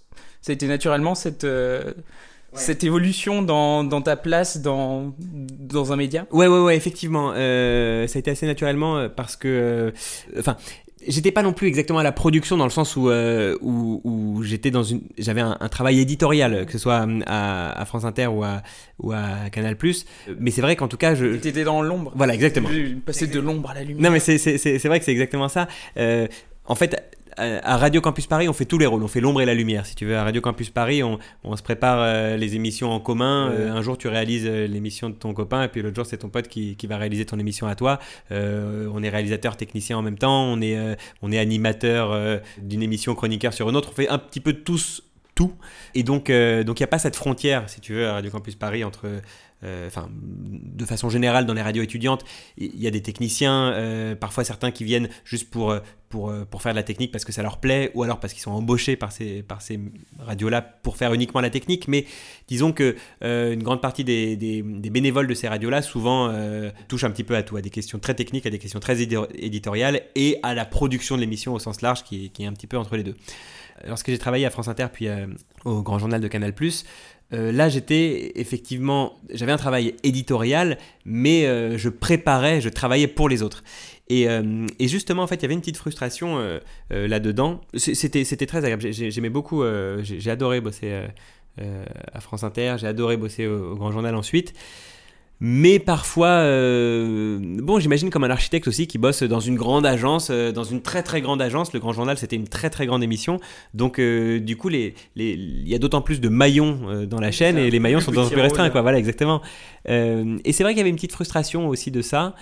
[0.49, 1.47] a été naturellement cette
[2.55, 6.27] cette évolution dans, dans, ta place dans, dans un média?
[6.31, 7.33] Ouais, ouais, ouais, effectivement.
[7.35, 9.93] Euh, ça a été assez naturellement parce que.
[10.39, 10.57] Enfin,
[11.07, 14.43] j'étais pas non plus exactement à la production dans le sens où euh, où, où
[14.43, 18.43] j'étais dans une j'avais un, travail éditorial que ce soit à, à France Inter ou
[18.43, 18.63] à
[18.99, 19.77] ou à Canal.
[20.39, 22.13] Mais c'est vrai qu'en tout cas je étais dans l'ombre.
[22.15, 22.69] Voilà exactement.
[23.05, 24.03] Passer de l'ombre à la lumière.
[24.03, 25.69] Non mais c'est c'est vrai que c'est exactement ça.
[25.99, 26.27] Euh,
[26.65, 29.03] en fait à Radio Campus Paris, on fait tous les rôles.
[29.03, 30.17] On fait l'ombre et la lumière, si tu veux.
[30.17, 33.51] À Radio Campus Paris, on, on se prépare euh, les émissions en commun.
[33.51, 36.19] Euh, un jour, tu réalises euh, l'émission de ton copain, et puis l'autre jour, c'est
[36.19, 37.99] ton pote qui, qui, va réaliser ton émission à toi.
[38.31, 40.45] on est réalisateur, technicien en même temps.
[40.45, 40.79] On est,
[41.23, 43.91] on est animateur d'une émission, chroniqueur sur une autre.
[43.93, 45.03] On fait un petit peu tous
[45.35, 45.53] tout.
[45.95, 48.55] Et donc, donc il n'y a pas cette frontière, si tu veux, à Radio Campus
[48.55, 49.07] Paris entre
[49.87, 52.25] enfin, de façon générale, dans les radios étudiantes,
[52.57, 56.63] il y a des techniciens, euh, parfois certains qui viennent juste pour, euh, pour, pour
[56.63, 58.97] faire de la technique parce que ça leur plaît, ou alors parce qu'ils sont embauchés
[58.97, 59.81] par ces, par ces
[60.21, 61.89] radios-là pour faire uniquement la technique.
[61.89, 62.07] Mais
[62.47, 66.33] disons que une grande partie des, des, bénévoles de ces radios-là, souvent,
[66.87, 69.03] touchent un petit peu à tout, à des questions très techniques, à des questions très
[69.03, 72.69] éditoriales, et à la production de l'émission au sens large, qui qui est un petit
[72.69, 73.17] peu entre les deux.
[73.87, 75.09] Lorsque j'ai travaillé à France Inter, puis
[75.65, 76.55] au Grand Journal de Canal+,
[77.33, 83.29] euh, là, j'étais effectivement, j'avais un travail éditorial, mais euh, je préparais, je travaillais pour
[83.29, 83.65] les autres.
[84.09, 86.39] Et, euh, justement, en fait, il y avait une petite frustration
[86.91, 87.61] là-dedans.
[87.75, 88.93] C'était, c'était très agréable.
[88.93, 89.65] J'aimais beaucoup,
[90.03, 91.07] j'ai, adoré bosser
[91.59, 94.55] à France Inter, j'ai adoré bosser au Grand Journal ensuite.
[95.41, 100.29] Mais parfois, euh, bon, j'imagine comme un architecte aussi qui bosse dans une grande agence,
[100.31, 101.75] euh, dans une très très grande agence.
[101.75, 103.39] Le Grand Journal, c'était une très très grande émission.
[103.75, 105.35] Donc, euh, du coup, il les,
[105.67, 108.41] y a d'autant plus de maillons dans la chaîne et les maillons sont d'autant plus
[108.41, 108.81] restreints, quoi.
[108.81, 109.43] Voilà, exactement.
[109.87, 112.35] et c'est vrai qu'il y avait une petite frustration aussi de ça.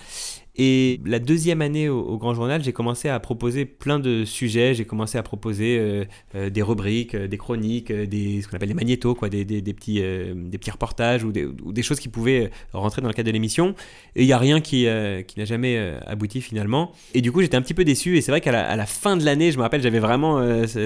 [0.57, 4.73] Et la deuxième année au, Grand Journal, j'ai commencé à proposer plein de sujets.
[4.73, 8.69] J'ai commencé à proposer euh, euh, des rubriques, euh, des chroniques, des, ce qu'on appelle
[8.69, 12.51] des magnétos, quoi, des, petits, des petits reportages ou des, ou des, choses qui pouvaient
[12.71, 13.75] rentrer dans le cadre de l'émission.
[14.15, 14.87] Et il n'y a rien qui,
[15.27, 16.93] qui n'a jamais abouti finalement.
[17.13, 18.17] Et du coup, j'étais un petit peu déçu.
[18.17, 20.41] Et c'est vrai qu'à la, la, fin de l'année, je me rappelle, j'avais vraiment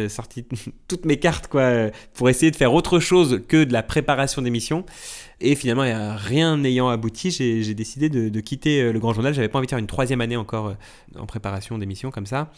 [0.10, 0.46] sorti
[0.88, 4.84] toutes mes cartes quoi, pour essayer de faire autre chose que de la préparation d'émissions.
[5.42, 5.84] Et finalement,
[6.18, 9.34] rien n'ayant abouti, j'ai décidé de, quitter euh, le Grand Journal.
[9.34, 10.74] J'avais pas envie de faire une troisième année encore euh,
[11.20, 12.52] en préparation d'émissions comme ça.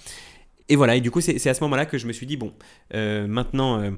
[0.69, 2.53] Et voilà, et du coup, c'est à ce moment-là que je me suis dit, bon,
[2.93, 3.91] euh, maintenant,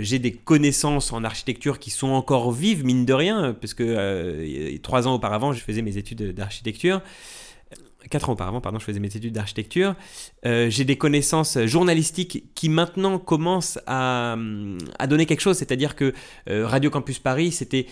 [0.00, 5.06] j'ai des connaissances en architecture qui sont encore vives, mine de rien, parce que trois
[5.06, 7.02] ans auparavant, je faisais mes études d'architecture.
[8.10, 9.94] Quatre ans auparavant, pardon, je faisais mes études d'architecture.
[10.44, 14.36] j'ai des connaissances journalistiques qui maintenant commencent à,
[14.98, 16.14] à donner quelque chose, c'est-à-dire que
[16.46, 17.86] Radio Campus Paris, c'était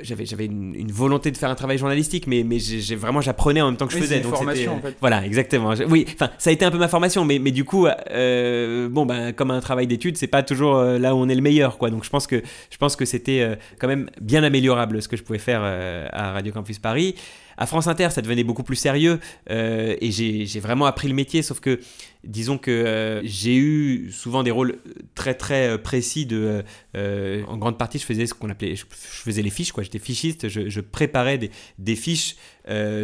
[0.00, 3.66] j'avais j'avais une, volonté de faire un travail journalistique mais mais j'ai vraiment j'apprenais en
[3.66, 4.20] même temps que je faisais.
[4.20, 4.96] donc formation en fait.
[5.00, 5.74] voilà exactement.
[5.88, 9.06] Oui enfin ça a été un peu ma formation mais mais du coup euh, bon
[9.06, 11.78] ben comme un travail d'études c'est pas toujours euh, là où on est le meilleur
[11.78, 11.90] quoi.
[11.90, 15.16] Donc je pense que je pense que c'était euh, quand même bien améliorable ce que
[15.16, 17.14] je pouvais faire à Radio Campus Paris
[17.56, 21.42] à France Inter, ça devenait beaucoup plus sérieux euh, et j'ai vraiment appris le métier,
[21.42, 21.80] sauf que
[22.24, 24.78] disons que euh, j'ai eu souvent des rôles
[25.14, 26.62] très très euh, précis de
[26.94, 29.82] en grande partie je faisais ce qu'on appelait je, faisais les fiches quoi.
[29.82, 31.38] J'étais fichiste je, préparais
[31.78, 32.36] des, fiches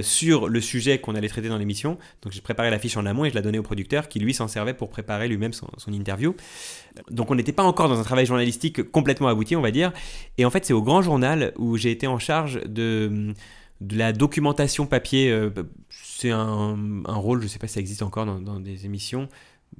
[0.03, 1.99] sur le sujet qu'on allait traiter dans l'émission.
[2.23, 4.33] Donc j'ai préparé la fiche en amont et je la donnais au producteur qui lui
[4.33, 6.35] s'en servait pour préparer lui-même son, interview.
[7.11, 9.93] Donc on n'était pas encore dans un travail journalistique complètement abouti on va dire.
[10.39, 13.35] Et en fait c'est au grand journal où j'ai été en charge de
[13.81, 15.51] de la documentation papier, euh,
[15.89, 19.29] c'est un, rôle, je sais pas si ça existe encore dans des émissions,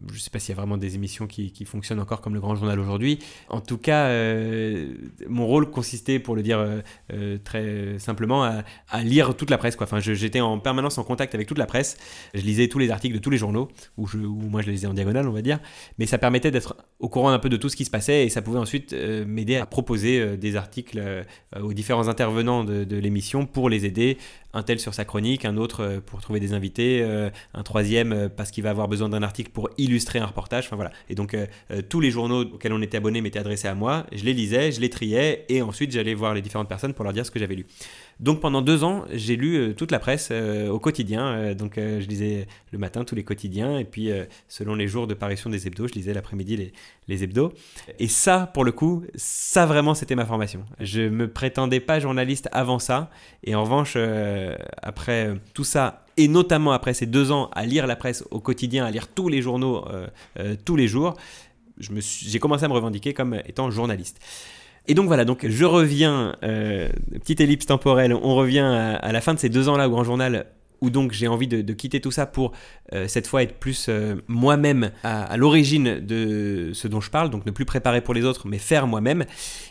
[0.09, 2.41] je ne sais pas s'il y a vraiment des émissions qui, fonctionnent encore comme le
[2.41, 3.19] Grand Journal aujourd'hui.
[3.49, 4.95] En tout cas, euh,
[5.29, 6.81] mon rôle consistait, pour le dire euh,
[7.13, 9.77] euh, très simplement, à, lire toute la presse.
[9.81, 11.97] Enfin, j'étais en permanence en contact avec toute la presse.
[12.35, 14.95] Je lisais tous les articles de tous les journaux, ou, moi je les lisais en
[14.95, 15.59] diagonale, on va dire.
[15.99, 18.29] Mais ça permettait d'être au courant un peu de tout ce qui se passait et
[18.31, 18.95] ça pouvait ensuite
[19.27, 21.03] m'aider à proposer des articles
[21.61, 24.19] aux différents intervenants de, de l'émission pour les aider
[24.53, 27.03] un tel sur sa chronique, un autre pour trouver des invités,
[27.55, 30.67] un troisième parce qu'il va avoir besoin d'un article pour illustrer un reportage.
[30.67, 30.93] Enfin voilà.
[31.09, 31.37] Et donc
[31.89, 34.07] tous les journaux auxquels on était abonné m'étaient adressés à moi.
[34.13, 37.13] Je les lisais, je les triais et ensuite j'allais voir les différentes personnes pour leur
[37.13, 37.67] dire ce que j'avais lu.
[38.21, 41.27] Donc pendant deux ans, j'ai lu euh, toute la presse euh, au quotidien.
[41.27, 44.11] Euh, donc je lisais le matin tous les quotidiens et puis
[44.49, 46.73] selon les jours de parution des hebdos, je lisais l'après-midi les,
[47.09, 47.53] les hebdos.
[47.99, 50.65] Et ça, pour le coup, ça vraiment, c'était ma formation.
[50.79, 53.11] Je me prétendais pas journaliste avant ça.
[53.45, 53.97] Et en revanche,
[54.83, 58.85] après tout ça, et notamment après ces deux ans à lire la presse au quotidien,
[58.85, 59.85] à lire tous les journaux
[60.65, 61.17] tous les jours,
[61.79, 64.21] j'ai commencé à me revendiquer comme étant journaliste.
[64.87, 68.59] Et donc voilà, donc je reviens, euh, petite ellipse temporelle, on revient
[69.01, 70.47] à, la fin de ces deux ans-là au Grand Journal
[70.81, 72.53] où donc j'ai envie de, quitter tout ça pour
[72.95, 77.45] euh, cette fois être plus euh, moi-même à, l'origine de ce dont je parle, donc
[77.45, 79.27] ne plus préparer pour les autres, mais faire moi-même.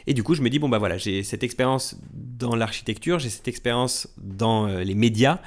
[0.06, 3.30] Et du coup, je me dis, bon bah voilà, j'ai cette expérience dans l'architecture, j'ai
[3.30, 5.40] cette expérience dans les médias.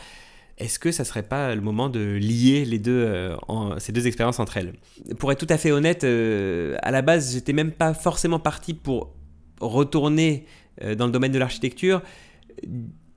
[0.63, 3.35] Est-ce que ça serait pas le moment de lier deux,
[3.79, 4.75] ces deux expériences entre elles?
[5.19, 9.13] Pour être tout à fait honnête, à la base, j'étais même pas forcément parti pour
[9.61, 10.47] retourner
[10.83, 12.03] euh, dans le domaine de l'architecture,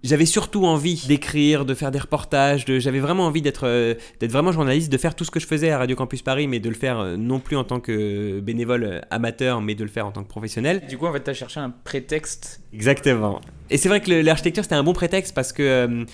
[0.05, 4.51] j'avais surtout envie d'écrire, de faire des reportages, j'avais vraiment envie d'être euh, d'être vraiment
[4.51, 6.75] journaliste, de faire tout ce que je faisais à Radio Campus Paris, mais de le
[6.75, 10.23] faire euh, non plus en tant que bénévole amateur, mais de le faire en tant
[10.23, 10.83] que professionnel.
[10.87, 12.61] Du coup, en fait, tu as cherché un prétexte.
[12.73, 13.41] Exactement.
[13.69, 16.05] Et c'est vrai que l'architecture, c'était un bon prétexte parce que,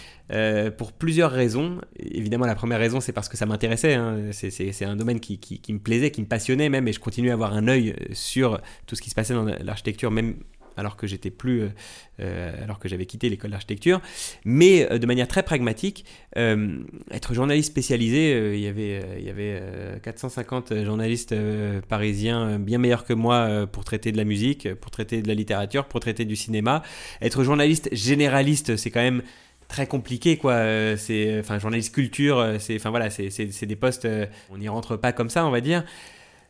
[0.78, 3.96] pour plusieurs raisons, évidemment, la première raison, c'est parce que ça m'intéressait.
[3.96, 4.30] Hein.
[4.32, 7.32] C'est un domaine qui, qui, qui, me plaisait, qui me passionnait même, et je continuais
[7.32, 10.36] à avoir un œil sur tout ce qui se passait dans l'architecture, même
[10.78, 11.70] alors que j'étais plus, euh,
[12.20, 14.02] euh, alors que j'avais quitté l'école d'architecture,
[14.46, 16.06] mais euh, de manière très pragmatique,
[16.36, 19.62] être journaliste spécialisé, il y avait, il y avait
[20.02, 21.36] 450 journalistes
[21.90, 25.86] parisiens bien meilleurs que moi pour traiter de la musique, pour traiter de la littérature,
[25.86, 26.84] pour traiter du cinéma.
[27.22, 29.24] Être journaliste généraliste, c'est quand même
[29.68, 30.96] très compliqué quoi.
[30.96, 34.08] C'est enfin journaliste culture c'est enfin voilà c'est des postes
[34.50, 35.84] on n'y rentre pas comme ça on va dire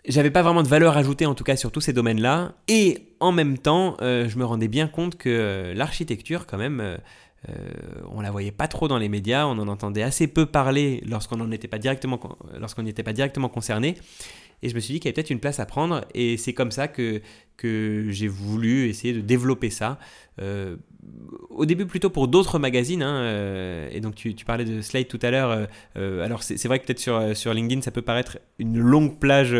[0.08, 2.54] j'avais pas vraiment de valeur ajoutée en tout cas sur tous ces domaines-là.
[2.68, 6.80] Et en même temps, euh, je me rendais bien compte que euh, l'architecture, quand même,
[6.80, 6.98] euh,
[8.10, 11.38] on la voyait pas trop dans les médias, on en entendait assez peu parler lorsqu'on
[11.46, 12.20] n'était pas directement,
[12.60, 13.96] lorsqu'on n'était pas directement concerné.
[14.64, 16.06] Et je me suis dit qu'il y avait peut-être une place à prendre.
[16.14, 17.22] Et c'est comme ça que,
[17.58, 19.98] que j'ai voulu essayer de développer ça.
[21.04, 21.08] Euh,
[21.50, 23.04] au début plutôt pour d'autres magazines.
[23.04, 25.68] Hein, euh, et donc tu, parlais de Slate tout à l'heure.
[25.98, 27.00] Euh, alors c'est vrai que peut-être
[27.36, 29.56] sur, LinkedIn ça peut paraître une longue plage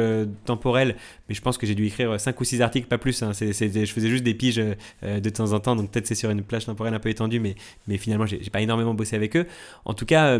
[0.46, 0.96] temporelle,
[1.28, 3.22] mais je pense que j'ai dû écrire 5 ou 6 articles, pas plus.
[3.24, 3.32] Hein.
[3.34, 4.64] je faisais juste des piges
[5.04, 7.56] de temps en temps, donc peut-être c'est sur une plage temporelle un peu étendue, mais,
[7.88, 9.46] mais finalement j'ai pas énormément bossé avec eux.
[9.86, 10.40] En tout cas,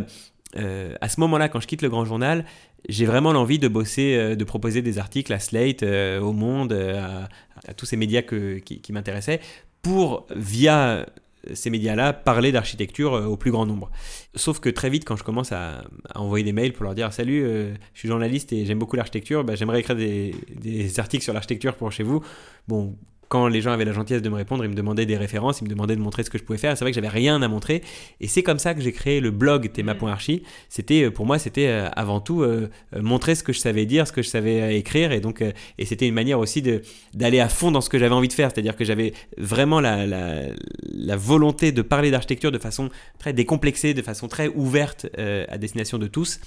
[0.56, 2.46] à ce moment-là, quand je quitte le Grand Journal,
[2.90, 6.74] j'ai vraiment l'envie de bosser, euh, de proposer des articles à Slate, euh, au Monde,
[6.74, 7.24] euh,
[7.68, 9.40] à, tous ces médias qui, m'intéressaient,
[9.82, 11.06] pour, via
[11.54, 13.90] ces médias-là, parler d'architecture au plus grand nombre.
[14.36, 17.42] Sauf que très vite, quand je commence à, envoyer des mails pour leur dire Salut,
[17.42, 21.76] je suis journaliste et j'aime beaucoup l'architecture, bah, j'aimerais écrire des, des, articles sur l'architecture
[21.76, 22.24] pour chez vous.
[22.68, 22.96] Bon,
[23.32, 25.64] quand les gens avaient la gentillesse de me répondre, ils me demandaient des références, ils
[25.64, 26.78] me demandaient de montrer ce que je pouvais faire.
[26.78, 27.82] C'est vrai que j'avais rien à montrer.
[28.20, 30.44] Et c'est comme ça que j'ai créé le blog Théma.archi.
[30.68, 32.68] C'était, euh, pour moi, c'était euh, avant tout euh,
[33.00, 35.14] montrer ce que je savais dire, ce que je savais écrire.
[35.14, 35.42] Et donc,
[35.78, 36.82] et c'était une manière aussi de,
[37.14, 38.52] d'aller à fond dans ce que j'avais envie de faire.
[38.54, 40.42] C'est-à-dire que j'avais vraiment la, la,
[40.84, 45.98] la, volonté de parler d'architecture de façon très décomplexée, de façon très ouverte à destination
[46.00, 46.42] de tous.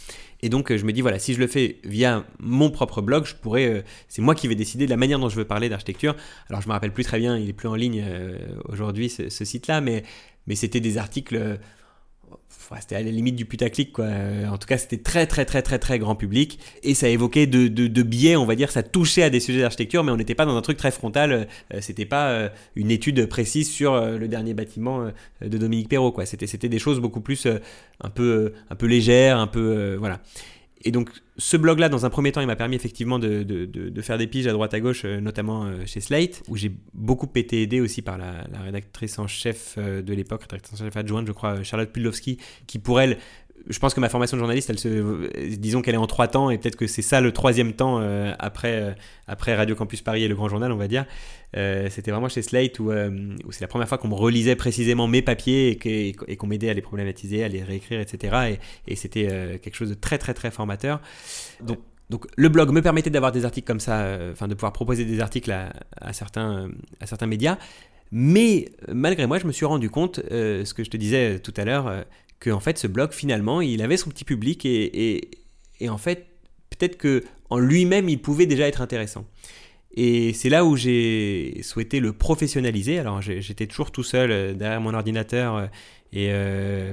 [0.45, 3.35] Et donc, je me dis, voilà, si je le fais via mon propre blog, je
[3.35, 6.15] pourrais, c'est moi qui vais décider de la manière dont je veux parler d'architecture.
[6.51, 8.37] Alors, je me rappelle plus très bien, il est plus en ligne euh,
[8.69, 10.03] aujourd'hui ce, site-là, mais,
[10.47, 11.59] mais c'était des articles,
[12.73, 14.07] euh, c'était à la limite du putaclic quoi.
[14.07, 17.47] Euh, en tout cas, c'était très très très très très grand public et ça évoquait
[17.47, 20.35] de, de, biais, on va dire, ça touchait à des sujets d'architecture, mais on n'était
[20.35, 21.49] pas dans un truc très frontal.
[21.81, 26.27] c'était pas une étude précise sur le dernier bâtiment de Dominique Perrault quoi.
[26.27, 27.47] C'était c'était des choses beaucoup plus
[28.01, 30.21] un peu un peu légères, un peu voilà.
[30.85, 34.27] Et donc, ce blog-là, dans un premier temps, il m'a permis effectivement de, faire des
[34.27, 37.81] piges à droite à gauche, euh, notamment euh, chez Slate, où j'ai beaucoup été aidé
[37.81, 41.33] aussi par la, la rédactrice en chef euh, de l'époque, rédactrice en chef adjointe, je
[41.33, 43.17] crois, Charlotte Pudlowski, qui pour elle
[43.69, 44.73] je pense que ma formation de journaliste,
[45.59, 48.35] disons qu'elle est en trois temps, et peut-être que c'est ça le troisième temps euh,
[48.39, 48.93] après, euh,
[49.27, 51.07] après Radio Campus Paris et le Grand Journal, on va dire.
[51.57, 55.07] Euh, c'était vraiment chez Slate où, où c'est la première fois qu'on me relisait précisément
[55.07, 58.59] mes papiers et, qu'on m'aidait à les problématiser, à les réécrire, etc.
[58.87, 61.01] Et, c'était quelque chose de très très très formateur.
[62.11, 65.21] Donc, le blog me permettait d'avoir des articles comme ça, enfin de pouvoir proposer des
[65.21, 66.69] articles à, certains,
[67.01, 67.57] à certains médias.
[68.13, 71.65] Mais malgré moi, je me suis rendu compte, ce que je te disais tout à
[71.65, 72.05] l'heure,
[72.45, 75.31] que en fait ce blog finalement il avait son petit public et,
[75.81, 76.27] et, en fait
[76.69, 79.25] peut-être que en lui-même il pouvait déjà être intéressant.
[79.97, 82.99] Et c'est là où j'ai souhaité le professionnaliser.
[82.99, 85.67] Alors j'étais toujours tout seul euh, derrière mon ordinateur euh,
[86.13, 86.93] et euh,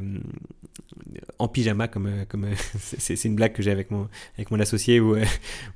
[1.39, 4.60] en pyjama, comme, euh, comme euh, c'est une blague que j'ai avec mon, avec mon
[4.60, 5.15] associé où,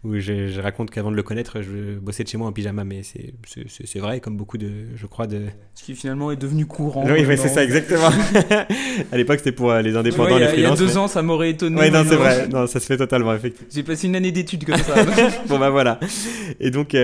[0.04, 3.02] où je, raconte qu'avant de le connaître, je bossais de chez moi en pyjama, mais
[3.04, 5.44] c'est vrai, comme beaucoup de, je crois, de.
[5.74, 7.06] Ce qui finalement est devenu courant.
[7.08, 8.10] Oui, c'est ça, exactement.
[9.12, 10.80] à l'époque, c'était pour les indépendants, les freelances.
[10.80, 11.80] Il y a deux ans, ça m'aurait étonné.
[11.80, 13.70] Oui, non, c'est vrai, non, ça se fait totalement, effectivement.
[13.74, 15.04] J'ai passé une année d'études comme ça.
[15.48, 16.00] bon, bah voilà.
[16.60, 16.96] Et donc.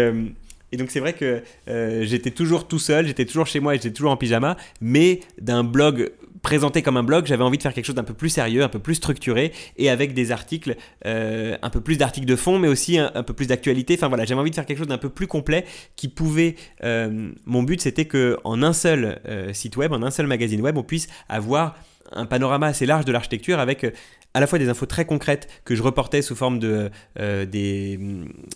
[0.72, 3.78] Et donc c'est vrai que euh, j'étais toujours tout seul, j'étais toujours chez moi et
[3.78, 7.74] j'étais toujours en pyjama, mais d'un blog présenté comme un blog, j'avais envie de faire
[7.74, 11.56] quelque chose d'un peu plus sérieux, un peu plus structuré et avec des articles, euh,
[11.62, 13.94] un peu plus d'articles de fond, mais aussi un, peu plus d'actualité.
[13.96, 16.56] Enfin voilà, j'avais envie de faire quelque chose d'un peu plus complet qui pouvait.
[16.84, 19.20] Euh, mon but c'était que en un seul
[19.54, 21.76] site web, en un seul magazine web, on puisse avoir
[22.14, 23.86] un panorama assez large de l'architecture avec
[24.34, 26.90] à la fois des infos très concrètes que je reportais sous forme de
[27.20, 28.00] euh, des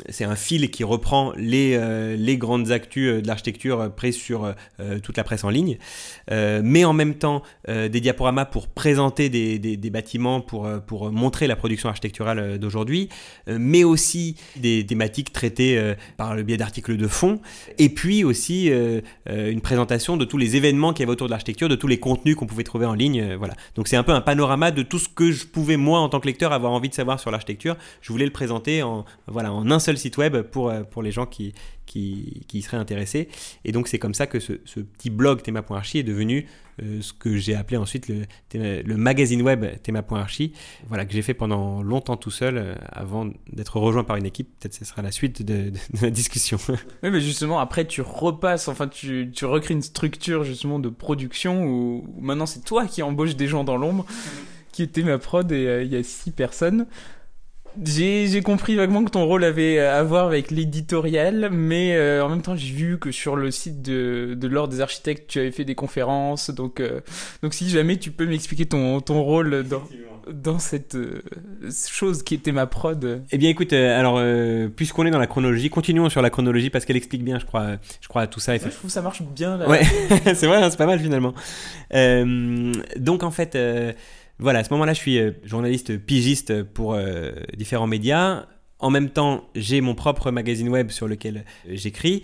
[0.10, 4.54] c'est un fil qui reprend les, euh, les grandes actus euh, de l'architecture prises sur
[5.04, 5.78] toute la presse en ligne.
[6.30, 11.56] Mais en même temps des diaporamas pour présenter des, des, bâtiments pour, pour montrer la
[11.56, 13.10] production architecturale d'aujourd'hui
[13.48, 17.40] mais aussi des thématiques traitées par le biais d'articles de fond
[17.78, 18.72] et puis aussi
[19.28, 22.00] une présentation de tous les événements qu'il y avait autour de l'architecture de tous les
[22.00, 23.54] contenus qu'on pouvait trouver en ligne voilà.
[23.76, 26.20] Donc c'est un peu un panorama de tout ce que je pouvais moi, en tant
[26.20, 29.70] que lecteur, avoir envie de savoir sur l'architecture, je voulais le présenter en, voilà, en
[29.72, 31.54] un seul site web pour, euh, pour les gens qui,
[31.86, 33.28] qui, qui seraient intéressés.
[33.64, 36.48] Et donc, c'est comme ça que ce, petit blog théma.archi est devenu
[36.82, 40.54] euh, ce que j'ai appelé ensuite le, le magazine web théma.archi,
[40.88, 44.50] voilà, que j'ai fait pendant longtemps tout seul euh, avant d'être rejoint par une équipe.
[44.60, 46.58] Peut-être que ce sera la suite de, la discussion.
[47.04, 51.66] oui, mais justement, après, tu repasses, enfin, tu, tu recrées une structure justement de production
[51.66, 54.06] où maintenant c'est toi qui embauches des gens dans l'ombre
[54.76, 56.86] qui était ma prod et euh, il y a six personnes.
[57.82, 62.42] J'ai compris vaguement que ton rôle avait à voir avec l'éditorial, mais euh, en même
[62.42, 65.66] temps j'ai vu que sur le site de, de l'ordre des architectes tu avais fait
[65.66, 67.02] des conférences, donc euh,
[67.42, 69.84] donc si jamais tu peux m'expliquer ton, ton rôle dans,
[70.32, 70.98] dans cette
[71.90, 73.24] chose qui était ma prod.
[73.32, 74.22] Eh bien écoute, alors
[74.76, 77.72] puisqu'on est dans la chronologie, continuons sur la chronologie parce qu'elle explique bien, je crois,
[78.00, 78.56] je crois à tout ça.
[78.56, 79.58] Et je trouve que ça marche bien.
[79.58, 79.70] Là.
[79.70, 79.84] Ouais,
[80.34, 81.34] c'est vrai, hein, c'est pas mal finalement.
[81.92, 83.58] donc en fait
[84.40, 88.46] voilà, à ce moment-là, je suis euh, journaliste pigiste pour euh, différents médias.
[88.80, 92.24] En même temps, j'ai mon propre magazine web sur lequel euh, j'écris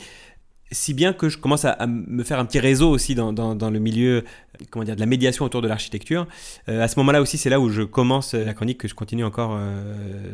[0.73, 4.23] si bien que je commence à, me faire un petit réseau aussi dans, le milieu
[4.69, 6.27] comment dire, de la médiation autour de l'architecture.
[6.65, 9.59] à ce moment-là aussi, c'est là où je commence la chronique que je continue encore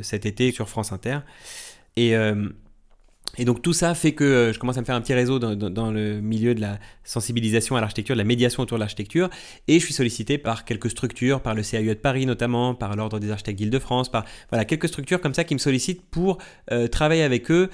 [0.04, 1.22] cet été sur France Inter.
[1.96, 2.14] Et
[3.38, 5.40] et donc tout ça fait que euh, je commence à me faire un petit réseau
[5.40, 9.30] dans, le milieu de la sensibilisation à l'architecture, de la médiation autour de l'architecture,
[9.68, 13.20] et je suis sollicité par quelques structures, par le CAUE de Paris notamment, par l'Ordre
[13.20, 16.38] des architectes d'Île-de-France, par voilà quelques structures comme ça qui me sollicitent pour
[16.72, 17.70] euh, travailler avec eux.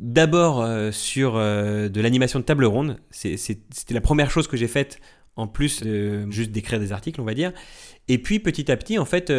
[0.00, 4.98] D'abord euh, sur de l'animation de table ronde, c'était la première chose que j'ai faite
[5.36, 7.52] en plus de juste d'écrire des articles, on va dire.
[8.08, 9.32] Et puis petit à petit, en fait,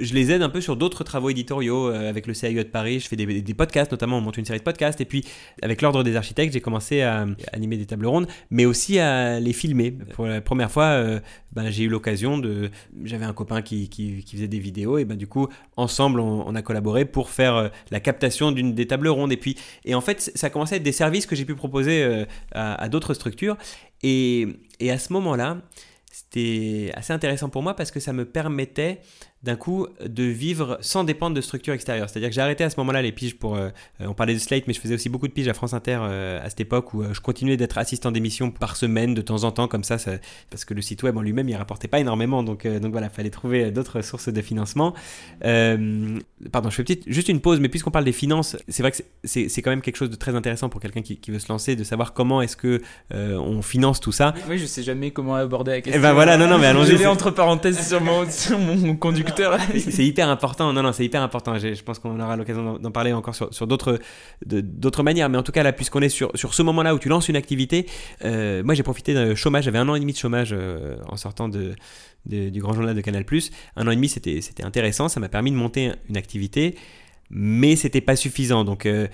[0.00, 3.00] je les aide un peu sur d'autres travaux éditoriaux euh, avec le CIE de Paris.
[3.00, 5.00] Je fais des, podcasts, notamment on monte une série de podcasts.
[5.00, 5.24] Et puis
[5.62, 9.52] avec l'Ordre des architectes, j'ai commencé à, animer des tables rondes, mais aussi à les
[9.52, 9.92] filmer.
[9.92, 11.20] Pour la première fois, euh,
[11.52, 12.70] ben, j'ai eu l'occasion de.
[13.04, 16.62] J'avais un copain qui, qui, faisait des vidéos, et ben, du coup, ensemble, on, a
[16.62, 19.32] collaboré pour faire euh, la captation d'une des tables rondes.
[19.32, 21.54] Et puis, et en fait, ça a commencé à être des services que j'ai pu
[21.54, 23.56] proposer à, à d'autres structures.
[24.02, 24.46] Et,
[24.80, 25.58] et à ce moment-là,
[26.14, 29.00] c'était assez intéressant pour moi parce que ça me permettait
[29.44, 32.08] d'un coup de vivre sans dépendre de structures extérieures.
[32.08, 33.56] C'est-à-dire que j'ai arrêté à ce moment-là les piges pour...
[33.56, 33.68] Euh,
[34.00, 35.98] euh, on parlait de Slate, mais je faisais aussi beaucoup de piges à France Inter
[36.00, 39.52] euh, à cette époque où je continuais d'être assistant d'émission par semaine de temps en
[39.52, 39.98] temps comme ça,
[40.48, 42.42] parce que le site web en lui-même il rapportait pas énormément.
[42.42, 44.94] Donc, donc voilà, il fallait trouver d'autres sources de financement.
[45.40, 48.98] pardon, je fais petite, juste une pause, mais puisqu'on parle des finances, c'est vrai que
[49.24, 51.84] c'est quand même quelque chose de très intéressant pour quelqu'un qui, veut se lancer, de
[51.84, 52.80] savoir comment est-ce que
[53.10, 54.32] on finance tout ça.
[54.48, 55.92] Oui, je sais jamais comment aborder la question.
[55.92, 57.04] Et eh ben voilà, non, non, mais allons-y.
[57.06, 59.33] entre parenthèses sur mon, sur mon conducteur
[59.78, 60.72] c'est hyper important.
[60.72, 61.58] Non, non, c'est hyper important.
[61.58, 63.98] Je pense qu'on aura l'occasion d'en parler encore sur, sur d'autres,
[64.44, 65.28] d'autres manières.
[65.28, 67.36] Mais en tout cas, là, puisqu'on est sur, sur ce moment-là où tu lances une
[67.36, 67.86] activité,
[68.24, 69.64] euh, moi j'ai profité d'un chômage.
[69.64, 71.74] J'avais un an et demi de chômage euh, en sortant de,
[72.26, 73.24] du grand journal de Canal.
[73.76, 75.08] Un an et demi, c'était, c'était intéressant.
[75.08, 76.74] Ça m'a permis de monter une activité.
[77.30, 78.64] Mais c'était pas suffisant.
[78.64, 78.86] Donc.
[78.86, 79.06] Euh,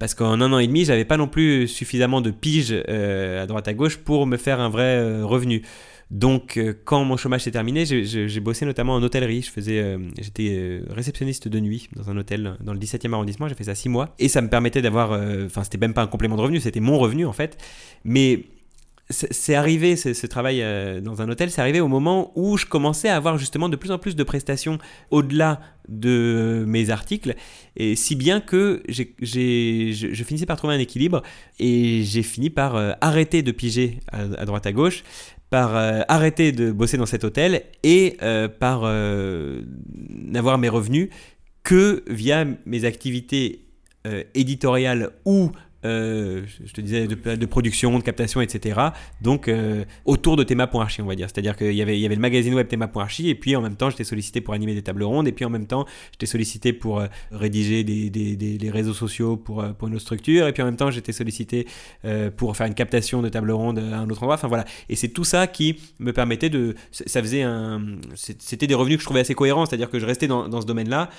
[0.00, 3.68] parce qu'en un an et demi, j'avais pas non plus suffisamment de piges à droite
[3.68, 5.62] à gauche pour me faire un vrai revenu.
[6.10, 9.42] Donc, euh, quand mon chômage s'est terminé, j'ai bossé notamment en hôtellerie.
[9.42, 13.46] Je faisais, euh, j'étais euh, réceptionniste de nuit dans un hôtel dans le 17e arrondissement.
[13.46, 15.12] J'ai fait ça six mois et ça me permettait d'avoir,
[15.46, 17.58] enfin, c'était même pas un complément de revenu, c'était mon revenu en fait.
[18.02, 18.46] Mais
[19.08, 20.64] c'est arrivé, ce travail
[21.02, 23.90] dans un hôtel, c'est arrivé au moment où je commençais à avoir justement de plus
[23.90, 24.78] en plus de prestations
[25.10, 27.34] au-delà de mes articles,
[27.74, 31.22] et si bien que je, je, finissais par trouver un équilibre,
[31.58, 35.02] et j'ai fini par arrêter de piger à, droite à gauche,
[35.50, 39.62] par euh, arrêter de bosser dans cet hôtel et euh, par euh,
[40.08, 41.10] n'avoir mes revenus
[41.64, 43.66] que via mes activités
[44.34, 45.52] éditoriales ou
[45.84, 48.80] euh, je te disais, de, production, de captation, etc.
[49.22, 51.28] Donc, euh, autour de Thema.archi, on va dire.
[51.32, 54.40] C'est-à-dire qu'il y avait, le magazine web Thema.archi, et puis en même temps, j'étais sollicité
[54.40, 57.84] pour animer des tables rondes, et puis en même temps, j'étais sollicité pour euh, rédiger
[57.84, 61.66] des, réseaux sociaux pour, pour une autre structure, et puis en même temps, j'étais sollicité
[62.36, 64.34] pour faire une captation de table ronde à un autre endroit.
[64.34, 64.64] Enfin voilà.
[64.88, 66.74] Et c'est tout ça qui me permettait de.
[66.92, 67.44] Ça faisait.
[68.14, 71.10] C'était des revenus que je trouvais assez cohérents, c'est-à-dire que je restais dans ce domaine-là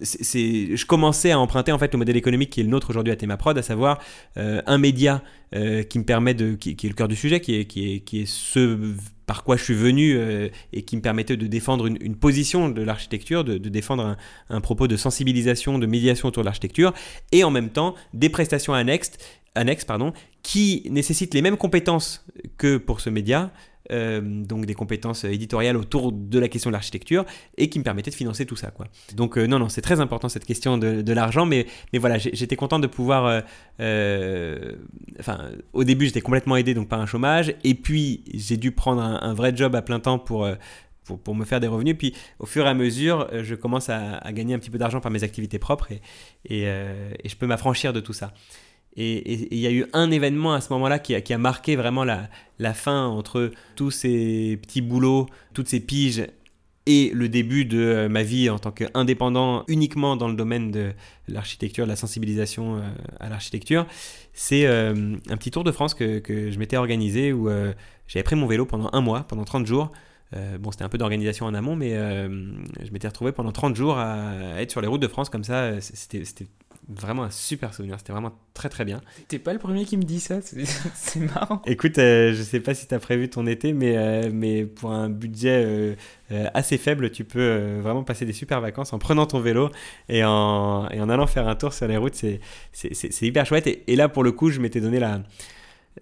[0.00, 3.16] je commençais à emprunter en fait le modèle économique qui est le nôtre aujourd'hui à
[3.16, 3.98] Thémaprod, à savoir
[4.36, 5.22] euh, un média
[5.54, 8.00] euh, qui me permet de, qui, est le cœur du sujet, qui est, qui est,
[8.00, 8.78] qui est ce
[9.26, 12.82] par quoi je suis venu euh, et qui me permettait de défendre une, position de
[12.82, 14.16] l'architecture, de, défendre un,
[14.50, 16.92] un, propos de sensibilisation, de médiation autour de l'architecture,
[17.32, 19.12] et en même temps des prestations annexes,
[19.54, 22.24] annexes pardon, qui nécessitent les mêmes compétences
[22.56, 23.50] que pour ce média,
[23.92, 27.24] euh, donc des compétences éditoriales autour de la question de l'architecture
[27.56, 28.72] et qui me permettaient de financer tout ça.
[29.14, 32.56] Donc euh, non, non, c'est très important cette question de, l'argent, mais, mais voilà, j'étais
[32.56, 33.42] content de pouvoir...
[33.80, 34.72] Euh,
[35.20, 39.00] enfin, au début, j'étais complètement aidé donc par un chômage, et puis j'ai dû prendre
[39.02, 40.48] un, vrai job à plein temps pour...
[41.22, 41.94] Pour, me faire des revenus.
[41.96, 45.12] Puis au fur et à mesure, je commence à, gagner un petit peu d'argent par
[45.12, 45.92] mes activités propres
[46.44, 48.32] et je peux m'affranchir de tout ça.
[48.96, 52.04] Et il y a eu un événement à ce moment-là qui qui a, marqué vraiment
[52.04, 52.28] la,
[52.58, 56.26] la, fin entre tous ces petits boulots, toutes ces piges
[56.86, 60.92] et le début de euh, ma vie en tant qu'indépendant uniquement dans le domaine de
[61.28, 62.80] l'architecture, de la sensibilisation euh,
[63.18, 63.86] à l'architecture.
[64.32, 67.48] C'est euh, un petit tour de France que, que je m'étais organisé où
[68.06, 69.90] j'avais pris mon vélo pendant un mois, pendant 30 jours.
[70.60, 74.60] bon, c'était un peu d'organisation en amont, mais je m'étais retrouvé pendant 30 jours à,
[74.60, 75.80] être sur les routes de France comme ça.
[75.80, 76.46] C'était
[76.88, 77.96] vraiment un super souvenir.
[77.98, 79.00] C'était vraiment très très bien.
[79.28, 80.40] T'es pas le premier qui me dit ça,
[80.94, 81.62] c'est marrant.
[81.66, 85.08] Écoute, euh, je sais pas si t'as prévu ton été, mais, euh, mais pour un
[85.08, 85.94] budget euh,
[86.54, 89.70] assez faible, tu peux vraiment passer des super vacances en prenant ton vélo
[90.08, 92.14] et en, et en allant faire un tour sur les routes.
[92.14, 93.66] C'est hyper chouette.
[93.66, 95.22] Et, et, là, pour le coup, je m'étais donné la,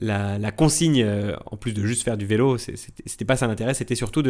[0.01, 1.07] la, la, consigne,
[1.47, 4.23] en plus de juste faire du vélo, c'était pas ça l'intérêt, c'était surtout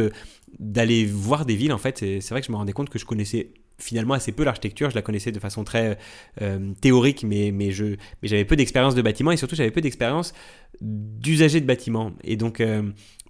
[0.59, 1.73] d'aller voir des villes.
[1.73, 4.45] En fait, c'est vrai que je me rendais compte que je connaissais finalement assez peu
[4.45, 4.91] l'architecture.
[4.91, 5.99] Je la connaissais de façon très
[6.43, 7.85] euh, théorique, mais, mais, je,
[8.23, 10.33] mais j'avais peu d'expérience de bâtiment et surtout j'avais peu d'expérience
[10.81, 12.13] d'usager de bâtiment.
[12.23, 12.83] Et donc, euh,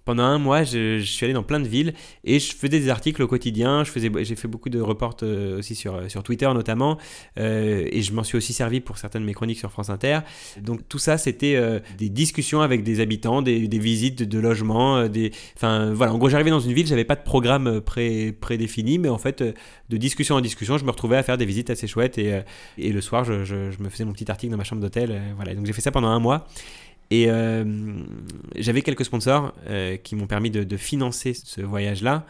[0.05, 1.93] pendant un mois, je, suis allé dans plein de villes
[2.23, 3.83] et je faisais des articles au quotidien.
[3.83, 6.97] J'ai fait beaucoup de reports euh, aussi sur, sur Twitter notamment,
[7.39, 10.19] euh, et je m'en suis aussi servi pour certaines de mes chroniques sur France Inter.
[10.61, 15.31] Donc tout ça, c'était euh, des discussions avec des habitants, des, visites de, logements, des,
[15.55, 16.13] enfin voilà.
[16.13, 19.43] En gros, j'arrivais dans une ville, j'avais pas de programme pré, prédéfini, mais en fait,
[19.89, 22.41] de discussion en discussion, je me retrouvais à faire des visites assez chouettes et,
[22.77, 25.19] et le soir, je, je, je, me faisais mon petit article dans ma chambre d'hôtel.
[25.35, 26.47] voilà, donc j'ai fait ça pendant un mois.
[27.11, 27.63] Et euh,
[28.55, 32.25] j'avais quelques sponsors euh, qui m'ont permis de, de, financer ce voyage-là.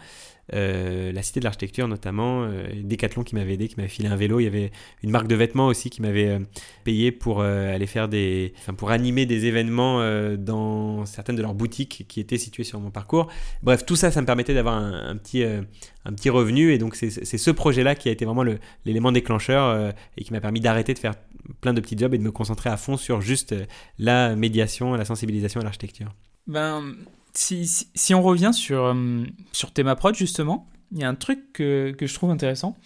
[0.54, 4.16] Euh, la Cité de l'Architecture notamment, euh, Decathlon qui m'avait aidé, qui m'avait filé un
[4.16, 4.40] vélo.
[4.40, 4.72] Il y avait
[5.02, 6.40] une marque de vêtements aussi qui m'avait euh,
[6.84, 10.02] payé pour aller faire des, pour animer des événements
[10.38, 13.28] dans certaines de leurs boutiques qui étaient situées sur mon parcours.
[13.64, 17.10] Bref, tout ça, ça me permettait d'avoir un, petit, un petit revenu et donc c'est
[17.10, 18.44] ce projet-là qui a été vraiment
[18.86, 21.14] l'élément déclencheur et qui m'a permis d'arrêter de faire
[21.62, 23.56] plein de petits jobs et de me concentrer à fond sur juste
[23.98, 26.14] la médiation, la sensibilisation à l'architecture.
[26.48, 26.96] Ben,
[27.38, 32.14] si, on revient sur, euh, sur Prod, justement, il y a un truc que, je
[32.14, 32.78] trouve intéressant.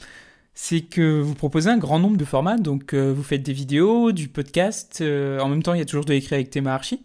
[0.53, 2.57] C'est que vous proposez un grand nombre de formats.
[2.57, 4.99] Donc, euh, vous faites des vidéos, du podcast.
[5.01, 7.03] Euh, en même temps, il y a toujours de l'écrit avec Théma Archi.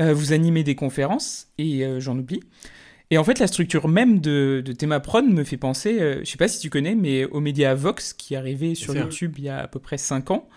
[0.00, 2.40] vous animez des conférences, et j'en oublie.
[3.12, 6.48] Et en fait, la structure même de, de Prod me fait penser, je sais pas
[6.48, 9.60] si tu connais, mais au média Vox qui est arrivé sur YouTube il y a
[9.60, 10.48] à peu près 5 ans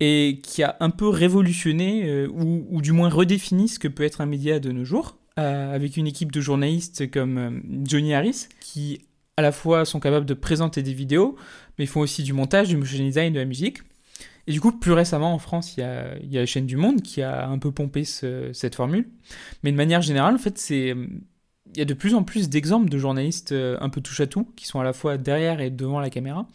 [0.00, 4.20] et qui a un peu révolutionné ou, ou, du moins redéfini ce que peut être
[4.20, 5.19] un média de nos jours.
[5.40, 7.50] Euh, avec une équipe de journalistes comme euh,
[7.84, 9.00] Johnny Harris, qui
[9.38, 11.36] à la fois sont capables de présenter des vidéos,
[11.78, 13.78] mais font aussi du montage, du motion design, de la musique.
[14.46, 16.66] Et du coup, plus récemment en France, il y a, il y a la chaîne
[16.66, 19.08] du Monde qui a un peu pompé cette formule.
[19.62, 20.94] Mais de manière générale, en fait, c'est
[21.72, 24.26] il y a de plus en plus d'exemples de journalistes euh, un peu touche à
[24.26, 26.46] tout, qui sont à la fois derrière et devant la caméra.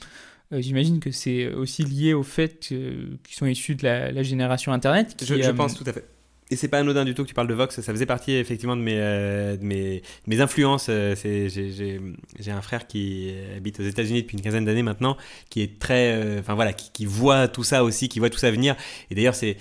[0.52, 5.16] J'imagine que c'est aussi lié au fait qu'ils sont issus de la, génération Internet.
[5.26, 6.06] je, pense tout à fait
[6.52, 8.76] et c'est pas anodin du tout que tu parles de Vox, ça faisait partie effectivement
[8.76, 10.88] de mes, euh, de mes, mes, influences.
[10.90, 15.18] Euh, j'ai un frère qui habite aux États-Unis depuis une quinzaine d'années maintenant,
[15.50, 16.14] qui est très.
[16.14, 18.76] Euh, enfin voilà, qui, qui, voit tout ça aussi, qui voit tout ça venir.
[19.10, 19.58] Et d'ailleurs, c'est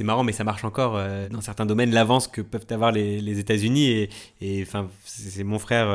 [0.00, 0.98] marrant, mais ça marche encore
[1.30, 4.08] dans certains domaines, l'avance que peuvent avoir les, les États-Unis.
[4.40, 5.88] Et enfin, c'est mon frère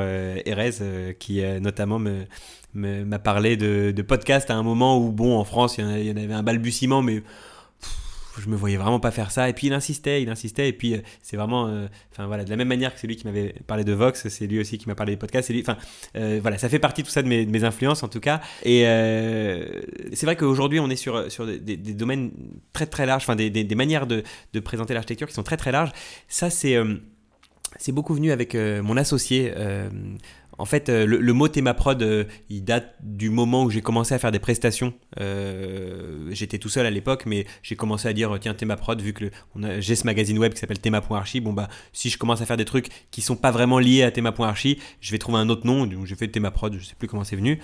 [0.45, 2.25] Erez qui notamment me
[2.75, 6.17] m'a parlé de, de podcast à un moment où, bon, en France, il y en
[6.17, 7.23] avait un balbutiement, mais
[8.39, 9.49] je me voyais vraiment pas faire ça.
[9.49, 10.69] Et puis il insistait, il insistait.
[10.69, 13.15] Et puis euh, c'est vraiment, euh, enfin voilà, de la même manière que c'est lui
[13.15, 15.51] qui m'avait parlé de Vox, c'est lui aussi qui m'a parlé des podcasts.
[15.61, 15.77] Enfin
[16.13, 18.41] voilà, ça fait partie tout ça de mes, influences en tout cas.
[18.63, 18.81] Et
[20.13, 22.31] c'est vrai qu'aujourd'hui on est sur sur des, des, domaines
[22.73, 24.23] très très larges, enfin des, des, manières de,
[24.53, 25.91] de présenter l'architecture qui sont très très larges.
[26.27, 26.77] Ça c'est
[27.77, 29.53] c'est beaucoup venu avec mon associé.
[30.59, 34.13] En fait, euh, le, mot Théma Prod, euh, il date du moment où j'ai commencé
[34.13, 34.93] à faire des prestations.
[35.21, 39.13] Euh, j'étais tout seul à l'époque, mais j'ai commencé à dire tiens Théma Prod, vu
[39.13, 39.31] que
[39.79, 42.65] j'ai ce magazine web qui s'appelle Théma.archi, bon bah si je commence à faire des
[42.65, 45.87] trucs qui sont pas vraiment liés à Théma.archi, je vais trouver un autre nom.
[45.87, 47.59] Donc j'ai fait Théma Prod, je sais plus comment c'est venu.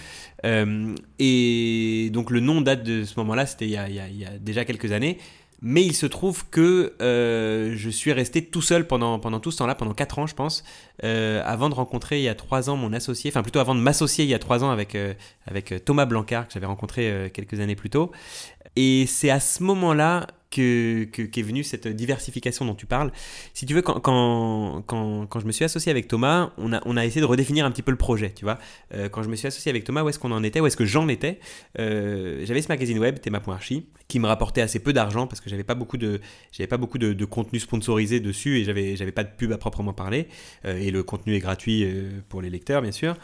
[1.19, 4.93] et donc le nom date de ce moment-là, c'était il, il y a déjà quelques
[4.93, 5.17] années.
[5.61, 9.57] Mais il se trouve que euh, je suis resté tout seul pendant, pendant tout ce
[9.57, 10.63] temps-là, pendant 4 ans je pense,
[11.03, 13.79] euh, avant de rencontrer il y a 3 ans mon associé, enfin plutôt avant de
[13.79, 15.13] m'associer il y a 3 ans avec, euh,
[15.47, 18.11] avec Thomas Blancard que j'avais rencontré quelques années plus tôt.
[18.75, 23.11] Et c'est à ce moment-là que, qu'est venue cette diversification dont tu parles.
[23.53, 26.81] Si tu veux, quand, quand, quand, quand, je me suis associé avec Thomas, on a,
[26.85, 28.57] on a essayé de redéfinir un petit peu le projet, tu vois.
[28.93, 30.77] Euh, quand je me suis associé avec Thomas, où est-ce qu'on en était, où est-ce
[30.77, 31.39] que j'en étais
[31.79, 35.63] euh, J'avais ce magazine web, Théma.archi, qui me rapportait assez peu d'argent parce que j'avais
[35.63, 36.21] pas beaucoup de,
[36.69, 39.93] pas beaucoup de, de, contenu sponsorisé dessus et j'avais, j'avais pas de pub à proprement
[39.93, 40.27] parler.
[40.65, 41.85] Euh, et le contenu est gratuit
[42.29, 43.15] pour les lecteurs, bien sûr.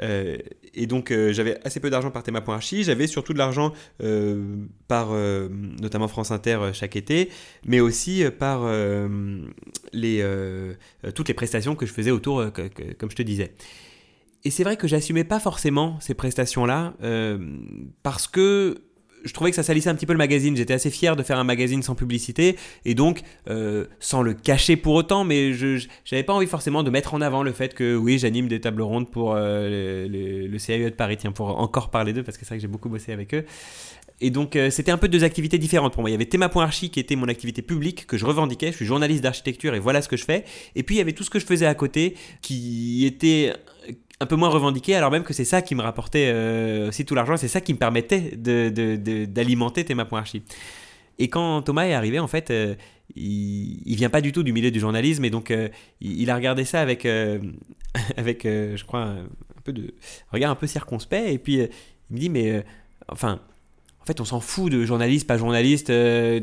[0.00, 2.82] et donc, j'avais assez peu d'argent par Théma.archi.
[2.82, 3.72] J'avais surtout de l'argent
[4.88, 7.30] par notamment France Inter chaque été,
[7.66, 9.08] mais aussi euh, par euh,
[9.94, 10.74] euh,
[11.14, 12.44] toutes les prestations que je faisais autour,
[12.98, 13.52] comme je te disais.
[14.44, 16.94] Et c'est vrai que j'assumais pas forcément ces prestations-là,
[18.02, 18.82] parce que
[19.24, 20.56] je trouvais que ça salissait un petit peu le magazine.
[20.56, 23.22] J'étais assez fier de faire un magazine sans publicité et donc
[24.00, 27.44] sans le cacher pour autant, mais je n'avais pas envie forcément de mettre en avant
[27.44, 31.30] le fait que oui, j'anime des tables rondes pour le, le, CAE de Paris, tiens,
[31.30, 33.44] pour encore parler d'eux parce que c'est vrai que j'ai beaucoup bossé avec eux.
[34.22, 36.08] Et donc, euh, c'était un peu deux activités différentes pour moi.
[36.08, 38.70] Il y avait Théma.archi qui était mon activité publique que je revendiquais.
[38.70, 40.44] Je suis journaliste d'architecture et voilà ce que je fais.
[40.76, 43.52] Et puis, il y avait tout ce que je faisais à côté qui était
[44.20, 47.16] un peu moins revendiqué, alors même que c'est ça qui me rapportait euh, aussi tout
[47.16, 47.36] l'argent.
[47.36, 50.44] C'est ça qui me permettait d'alimenter Théma.archi.
[51.18, 52.76] Et quand Thomas est arrivé, en fait, euh,
[53.16, 55.52] il, il vient pas du tout du milieu du journalisme et donc
[56.00, 57.08] il, a regardé ça avec,
[58.16, 59.26] avec je crois, un,
[59.64, 59.92] peu de
[60.30, 61.28] regard un peu circonspect.
[61.28, 62.64] Et puis il me dit, mais
[63.08, 63.40] enfin,
[64.02, 65.88] en fait, on s'en fout de journaliste, pas journaliste.
[65.90, 66.40] Euh,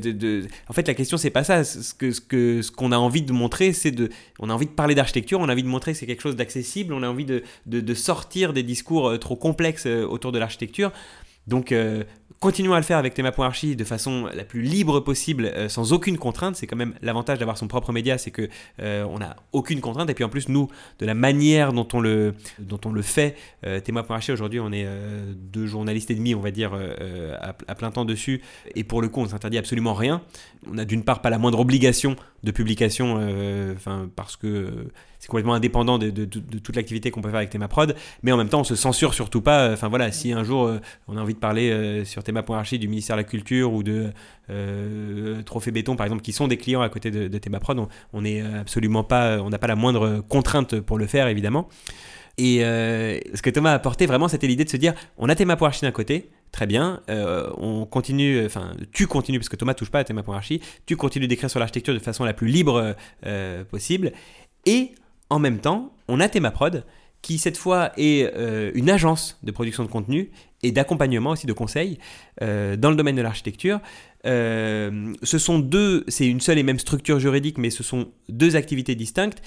[0.70, 1.66] En fait, la question, c'est pas ça.
[1.66, 5.50] Ce qu'on a envie de montrer, c'est de, on a envie de parler d'architecture, on
[5.50, 8.54] a envie de montrer que c'est quelque chose d'accessible, on a envie de, de, sortir
[8.54, 10.94] des discours euh, trop complexes euh, autour de l'architecture.
[11.48, 11.74] Donc,
[12.40, 16.18] Continuons à le faire avec Théma.archi de façon la plus libre possible, euh, sans aucune
[16.18, 16.56] contrainte.
[16.56, 18.48] C'est quand même l'avantage d'avoir son propre média, c'est que
[18.82, 20.10] euh, on n'a aucune contrainte.
[20.10, 20.70] Et puis en plus, nous,
[21.00, 23.36] de la manière dont on le, dont on le fait,
[23.66, 24.88] euh, Théma.archi aujourd'hui, on est
[25.36, 26.72] deux journalistes et demi, on va dire,
[27.42, 28.42] à, plein temps dessus.
[28.74, 30.22] Et pour le coup, on ne s'interdit absolument rien.
[30.66, 33.16] On n'a d'une part pas la moindre obligation de publication,
[33.76, 38.32] enfin parce que c'est complètement indépendant de, toute l'activité qu'on peut faire avec Théma-Prod, mais
[38.32, 39.72] en même temps on se censure surtout pas.
[39.74, 40.72] Enfin voilà, si un jour
[41.08, 44.12] on a envie de parler sur Théma.archi du ministère de la Culture ou de
[44.50, 48.22] euh, Trophée Béton par exemple, qui sont des clients à côté de, de Théma-Prod, on
[48.22, 51.70] n'est absolument pas, on n'a pas la moindre contrainte pour le faire évidemment.
[52.38, 55.36] Et euh, ce que Thomas a apporté vraiment, c'était l'idée de se dire, on a
[55.36, 59.90] Théma.archi d'un côté, très bien, euh, on continue, enfin, tu continues, parce que Thomas touche
[59.92, 62.96] pas à Théma.archi, tu continues d'écrire sur l'architecture de façon la plus libre
[63.70, 64.14] possible,
[64.66, 64.94] et
[65.30, 66.84] en même temps, on a Théma-Prod,
[67.22, 70.32] qui cette fois est euh, une agence de production de contenu
[70.64, 72.00] et d'accompagnement aussi de conseils
[72.42, 73.80] euh, dans le domaine de l'architecture.
[74.26, 78.56] Euh, ce sont deux, c'est une seule et même structure juridique, mais ce sont deux
[78.56, 79.42] activités distinctes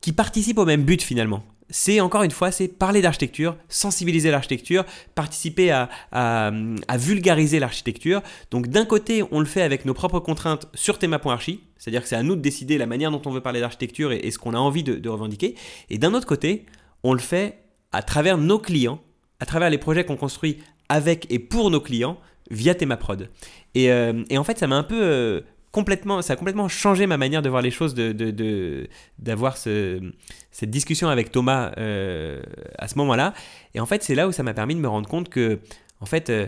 [0.00, 1.42] qui participent au même but finalement.
[1.68, 4.84] C'est encore une fois, c'est parler d'architecture, sensibiliser l'architecture,
[5.16, 6.52] participer à, à,
[6.96, 8.22] vulgariser l'architecture.
[8.52, 12.16] Donc d'un côté, on le fait avec nos propres contraintes sur théma.archi, c'est-à-dire que c'est
[12.16, 14.58] à nous de décider la manière dont on veut parler d'architecture et, ce qu'on a
[14.58, 15.54] envie de, revendiquer.
[15.90, 16.66] Et d'un autre côté,
[17.02, 17.58] on le fait
[17.92, 19.00] à travers nos clients,
[19.40, 20.58] à travers les projets qu'on construit
[20.88, 22.18] avec et pour nos clients
[22.50, 23.28] via ThémaProd.
[23.74, 25.40] Et, euh, et en fait, ça m'a un peu euh,
[25.76, 31.08] complètement, ça a complètement changé ma manière de voir les choses, de, d'avoir cette discussion
[31.08, 32.40] avec Thomas euh,
[32.78, 33.34] à ce moment-là.
[33.74, 35.58] Et en fait, c'est là où ça m'a permis de me rendre compte que,
[36.00, 36.46] en fait, euh,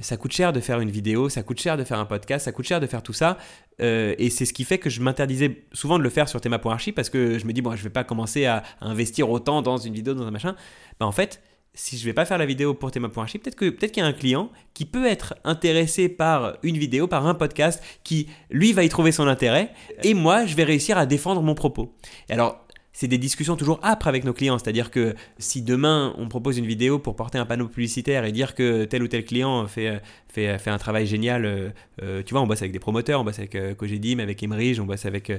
[0.00, 2.52] ça coûte cher de faire une vidéo, ça coûte cher de faire un podcast, ça
[2.52, 3.36] coûte cher de faire tout ça.
[3.82, 6.92] Euh, et c'est ce qui fait que je m'interdisais souvent de le faire sur Théma.archi
[6.92, 9.94] parce que je me dis, bon, je vais pas commencer à, investir autant dans une
[9.94, 10.56] vidéo, dans un machin.
[10.98, 11.42] Ben, en fait,
[11.74, 14.08] si je vais pas faire la vidéo pour Théma.archi, peut-être que peut-être qu'il y a
[14.08, 18.82] un client qui peut être intéressé par une vidéo, par un podcast, qui lui va
[18.82, 19.72] y trouver son intérêt,
[20.02, 21.94] et moi je vais réussir à défendre mon propos.
[22.28, 24.58] Et alors c'est des discussions toujours âpres avec nos clients.
[24.58, 28.54] C'est-à-dire que si demain on propose une vidéo pour porter un panneau publicitaire et dire
[28.54, 31.70] que tel ou tel client fait, fait, fait un travail génial, euh,
[32.02, 33.74] euh, tu vois, on bosse avec des promoteurs, on bosse avec euh,
[34.18, 35.32] avec Emerige, on bosse avec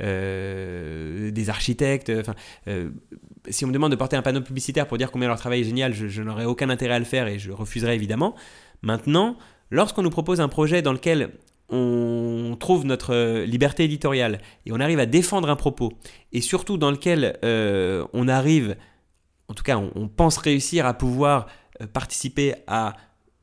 [0.00, 2.12] des architectes.
[3.48, 5.64] Si on me demande de porter un panneau publicitaire pour dire combien leur travail est
[5.64, 8.34] génial, je, je n'aurais aucun intérêt à le faire et je refuserai évidemment.
[8.82, 9.36] Maintenant,
[9.70, 11.30] lorsqu'on nous propose un projet dans lequel
[11.68, 15.92] on trouve notre euh, liberté éditoriale et on arrive à défendre un propos,
[16.32, 18.76] et surtout dans lequel euh, on arrive,
[19.48, 21.46] en tout cas on, pense réussir à pouvoir
[21.80, 22.94] euh, participer à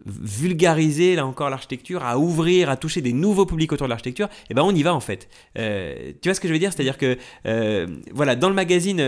[0.05, 4.47] vulgariser là encore l'architecture, à ouvrir, à toucher des nouveaux publics autour de l'architecture, et
[4.49, 5.29] eh ben on y va en fait.
[5.55, 5.61] tu
[6.25, 6.73] vois ce que je veux dire?
[6.73, 7.17] C'est-à-dire que
[8.13, 9.01] voilà, dans le magazine,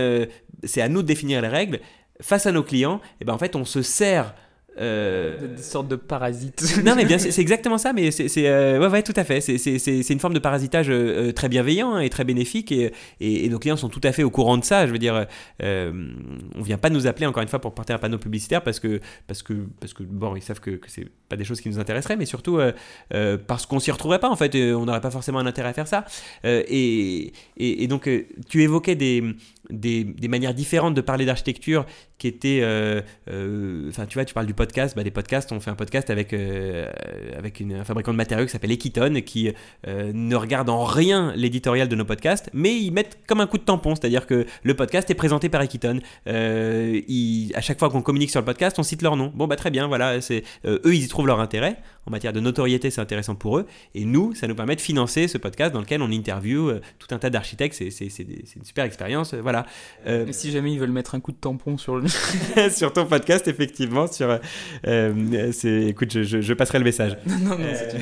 [0.64, 1.80] c'est à nous de définir les règles.
[2.22, 4.34] Face à nos clients, et eh ben en fait on se sert
[4.78, 5.54] euh...
[5.56, 6.80] Des sortes de parasites.
[6.84, 8.28] non, mais bien, c'est exactement ça, mais c'est.
[8.46, 8.78] Euh...
[8.78, 9.40] Ouais, ouais, tout à fait.
[9.40, 13.58] C'est une forme de parasitage euh, très bienveillant hein, et très bénéfique, et, et, nos
[13.58, 14.86] clients sont tout à fait au courant de ça.
[14.86, 15.26] Je veux dire,
[15.62, 16.12] euh,
[16.54, 19.00] on vient pas nous appeler encore une fois pour porter un panneau publicitaire parce que,
[19.26, 21.78] parce que, parce que bon, ils savent que, que c'est pas des choses qui nous
[21.78, 22.72] intéresseraient, mais surtout euh,
[23.14, 25.72] euh, parce qu'on s'y retrouverait pas, en fait, on n'aurait pas forcément un intérêt à
[25.72, 26.04] faire ça.
[26.44, 28.08] et, et, donc,
[28.48, 29.22] tu évoquais des
[29.70, 31.86] des, des, manières différentes de parler d'architecture
[32.18, 35.60] qui étaient, euh, euh, enfin tu vois, tu parles du podcast, bah, des podcasts, on
[35.60, 36.90] fait un podcast avec, euh,
[37.36, 39.52] avec un fabricant de matériaux qui s'appelle Equiton, qui
[39.86, 43.62] ne regarde en rien l'éditorial de nos podcasts, mais ils mettent comme un coup de
[43.62, 46.00] tampon, c'est-à-dire que le podcast est présenté par Equiton.
[46.26, 49.32] à chaque fois qu'on communique sur le podcast, on cite leur nom.
[49.34, 51.76] Bon bah très bien, voilà, c'est eux ils y trouvent leur intérêt
[52.06, 55.28] en matière de notoriété, c'est intéressant pour eux, et nous, ça nous permet de financer
[55.28, 58.08] ce podcast dans lequel on interview tout un tas d'architectes, c'est
[58.56, 59.66] une super expérience, voilà.
[60.06, 62.06] Euh, si jamais ils veulent mettre un coup de tampon sur le...
[62.70, 64.38] sur ton podcast, effectivement, sur,
[64.86, 67.16] euh, c'est, écoute, je, je, passerai le message.
[67.26, 67.98] non, non, euh,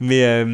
[0.00, 0.44] mais,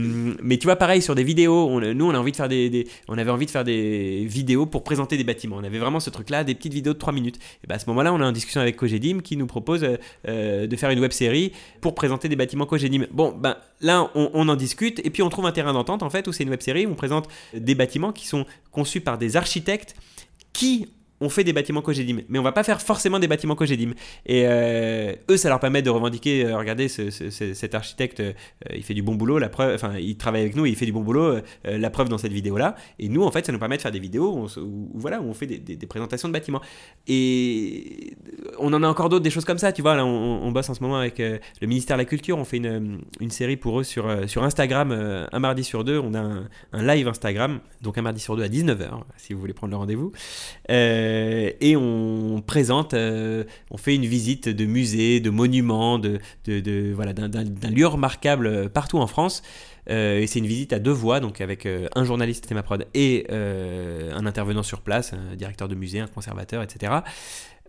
[0.42, 1.80] mais tu vois, pareil sur des vidéos.
[1.80, 4.84] nous, on a envie de faire des, on avait envie de faire des vidéos pour
[4.84, 5.56] présenter des bâtiments.
[5.58, 7.36] On avait vraiment ce truc-là, des petites vidéos de 3 minutes.
[7.64, 10.76] Et ben, à ce moment-là, on est en discussion avec Cogedim qui nous propose de
[10.76, 12.91] faire une web série pour présenter des bâtiments Cogedim.
[13.10, 16.10] Bon, ben là, on, on en discute et puis on trouve un terrain d'entente en
[16.10, 19.18] fait où c'est une web série où on présente des bâtiments qui sont conçus par
[19.18, 19.94] des architectes
[20.52, 20.88] qui
[21.22, 23.92] ont fait des bâtiments Cogedim, mais on va pas faire forcément des bâtiments Cogedim.
[24.26, 28.32] Et euh, eux, ça leur permet de revendiquer, euh, regardez, cet architecte, euh,
[28.74, 30.92] il fait du bon boulot, la preuve, enfin, il travaille avec nous, il fait du
[30.92, 32.74] bon boulot, la preuve dans cette vidéo-là.
[32.98, 35.34] Et nous, en fait, ça nous permet de faire des vidéos où, voilà, où on
[35.34, 36.60] fait des, présentations de bâtiments.
[37.06, 38.14] Et
[38.58, 39.94] on en a encore d'autres, des choses comme ça, tu vois.
[39.94, 43.30] Là, on, bosse en ce moment avec le ministère de la Culture, on fait une,
[43.30, 44.92] série pour eux sur, sur Instagram,
[45.30, 46.20] un mardi sur deux, on a
[46.72, 49.76] un, live Instagram, donc un mardi sur deux à 19h, si vous voulez prendre le
[49.76, 50.12] rendez-vous.
[51.60, 56.20] Et on présente, euh, on fait une visite de musées, de monuments, de,
[56.94, 59.42] voilà, d'un lieu remarquable partout en France.
[59.90, 64.26] Euh, et c'est une visite à deux voix, donc avec un journaliste Thémaprod et un
[64.26, 66.92] intervenant sur place, un directeur de musée, un conservateur, etc.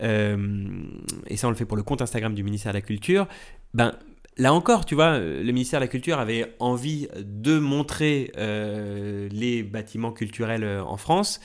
[0.02, 3.28] et ça, on le fait pour le compte Instagram du ministère de la Culture.
[3.74, 3.94] Ben,
[4.38, 10.12] là encore, tu vois, le ministère de la Culture avait envie de montrer les bâtiments
[10.12, 11.40] culturels en France.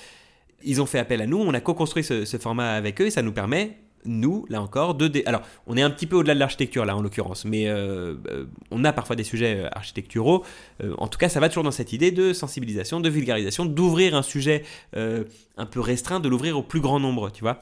[0.65, 3.23] Ils ont fait appel à nous, on a co-construit ce, format avec eux et ça
[3.23, 5.11] nous permet nous, là encore, de...
[5.27, 8.47] Alors, on est un petit peu au-delà de l'architecture, là, en l'occurrence, mais euh, euh,
[8.71, 10.45] on a parfois des sujets euh, architecturaux.
[10.99, 14.23] en tout cas, ça va toujours dans cette idée de sensibilisation, de vulgarisation, d'ouvrir un
[14.23, 17.61] sujet un peu restreint, de l'ouvrir au plus grand nombre, tu vois.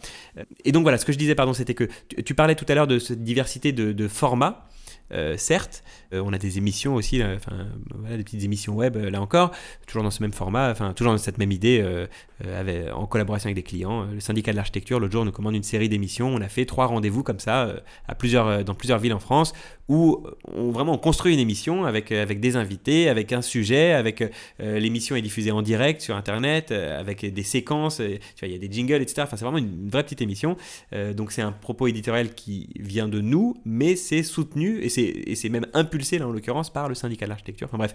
[0.64, 1.88] Et donc, voilà, ce que je disais, pardon, c'était que
[2.24, 4.66] tu, parlais tout à l'heure de cette diversité de, de formats.
[5.13, 7.67] Euh, certes, euh, on a des émissions aussi, enfin,
[8.17, 9.53] des petites émissions web, euh, là encore,
[9.87, 11.85] toujours dans ce même format, enfin, toujours dans cette même idée,
[12.45, 14.05] avec, en collaboration avec des clients.
[14.05, 16.29] Le syndicat de l'architecture, l'autre jour, nous commande une série d'émissions.
[16.29, 17.75] On a fait trois rendez-vous comme ça,
[18.09, 19.53] à plusieurs, dans plusieurs villes en France,
[19.89, 24.25] où on, vraiment on construit une émission avec, avec des invités, avec un sujet, avec
[24.59, 29.03] l'émission est diffusée en direct sur Internet, avec des séquences, il y a des jingles,
[29.03, 29.23] etc.
[29.23, 30.57] Enfin, c'est vraiment une, vraie petite émission.
[31.15, 35.49] donc, c'est un propos éditorial qui vient de nous, mais c'est soutenu et et c'est
[35.49, 37.68] même impulsé là en l'occurrence par le syndicat de l'architecture.
[37.68, 37.94] Enfin bref,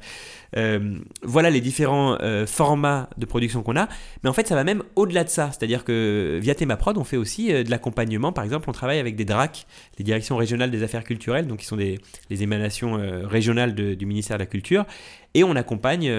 [0.57, 3.87] euh, voilà les différents euh, formats de production qu'on a.
[4.23, 5.51] Mais en fait, ça va même au-delà de ça.
[5.51, 8.31] C'est-à-dire que via Thémaprod, on fait aussi euh, de l'accompagnement.
[8.31, 9.65] Par exemple, on travaille avec des DRAC,
[9.97, 11.99] les directions régionales des affaires culturelles, donc qui sont des,
[12.29, 14.85] les émanations régionales du ministère de la Culture.
[15.33, 16.11] Et on accompagne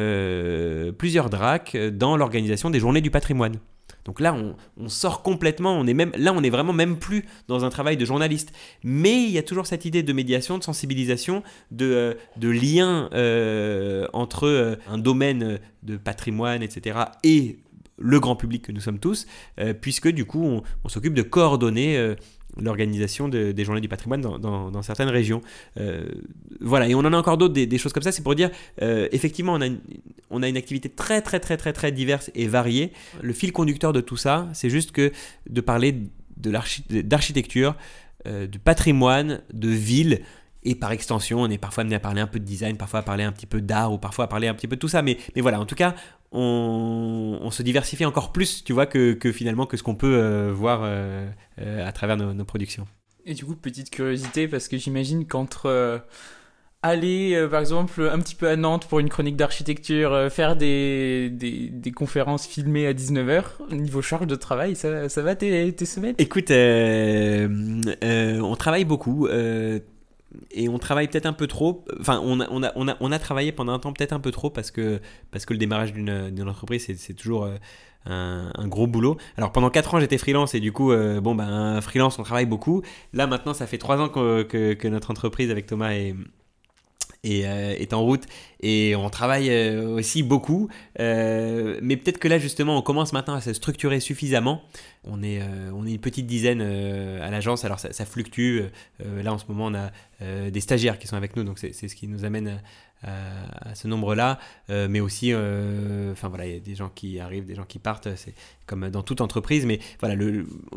[0.99, 3.57] plusieurs DRAC dans l'organisation des journées du patrimoine.
[4.05, 4.35] Donc là,
[4.77, 7.97] on, sort complètement, on est même, là, on est vraiment même plus dans un travail
[7.97, 8.53] de journaliste.
[8.83, 14.07] Mais il y a toujours cette idée de médiation, de sensibilisation, de, euh, lien euh,
[14.13, 17.59] entre euh, un domaine de patrimoine, etc., et
[17.99, 19.27] le grand public que nous sommes tous,
[19.81, 22.17] puisque du coup, on, s'occupe de coordonner
[22.61, 25.41] l'organisation des journées du patrimoine dans, certaines régions.
[26.61, 28.13] voilà, et on en a encore d'autres, des, choses comme ça.
[28.13, 28.51] C'est pour dire,
[28.81, 29.81] effectivement, on a, une,
[30.31, 32.93] on a une activité très, très, très, très, très diverse et variée.
[33.23, 35.13] Le fil conducteur de tout ça, c'est juste que
[35.49, 35.97] de parler
[36.37, 37.77] d'architecture,
[38.27, 40.23] de patrimoine, de ville,
[40.65, 43.03] et par extension, on est parfois amené à parler un peu de design, parfois à
[43.03, 45.03] parler un petit peu d'art, ou parfois à parler un petit peu de tout ça.
[45.03, 45.95] Mais, mais voilà, en tout cas,
[46.31, 50.83] on, se diversifie encore plus, tu vois, que, finalement que ce qu'on peut euh, voir
[50.85, 51.29] euh,
[51.61, 52.87] euh, à travers nos, productions.
[53.27, 56.03] Et du coup, petite curiosité, parce que j'imagine qu'entre
[56.83, 61.93] aller, par exemple, un petit peu à Nantes pour une chronique d'architecture, faire des, des,
[61.93, 66.15] conférences filmées à 19h, niveau charge de travail, ça, ça va tes, tes semaines?
[66.19, 66.51] Écoute,
[68.43, 69.29] on travaille beaucoup
[70.51, 71.85] et on travaille peut-être un peu trop.
[72.01, 72.41] Enfin, on
[73.13, 75.01] a, travaillé pendant un temps peut-être un peu trop parce que,
[75.33, 77.57] le démarrage d'une entreprise, c'est toujours euh,
[78.07, 79.17] un, gros boulot.
[79.37, 82.47] Alors pendant 4 ans, j'étais freelance et du coup, euh, bon, ben, freelance, on travaille
[82.47, 82.83] beaucoup.
[83.13, 86.15] Là, maintenant, ça fait 3 ans que, que, que notre entreprise avec Thomas est
[87.25, 88.25] euh, est en route
[88.59, 90.69] et on travaille euh, aussi beaucoup.
[90.99, 94.65] Euh, mais peut-être que là justement on commence maintenant à se structurer suffisamment.
[95.05, 95.41] On est,
[95.73, 98.63] on est une petite dizaine à l'agence, alors ça, fluctue.
[98.99, 101.95] là en ce moment on a des stagiaires qui sont avec nous, donc c'est ce
[101.95, 102.61] qui nous amène
[103.05, 104.41] à, ce nombre-là.
[104.69, 108.15] mais aussi, enfin voilà, il y a des gens qui arrivent, des gens qui partent,
[108.17, 108.35] c'est
[108.67, 109.67] comme dans toute entreprise.
[109.67, 110.17] Mais voilà,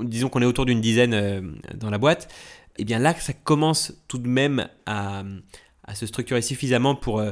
[0.01, 2.27] disons qu'on est autour d'une dizaine dans la boîte.
[2.77, 5.23] Et bien là, ça commence tout de même à
[5.87, 7.31] à se structurer suffisamment pour, euh,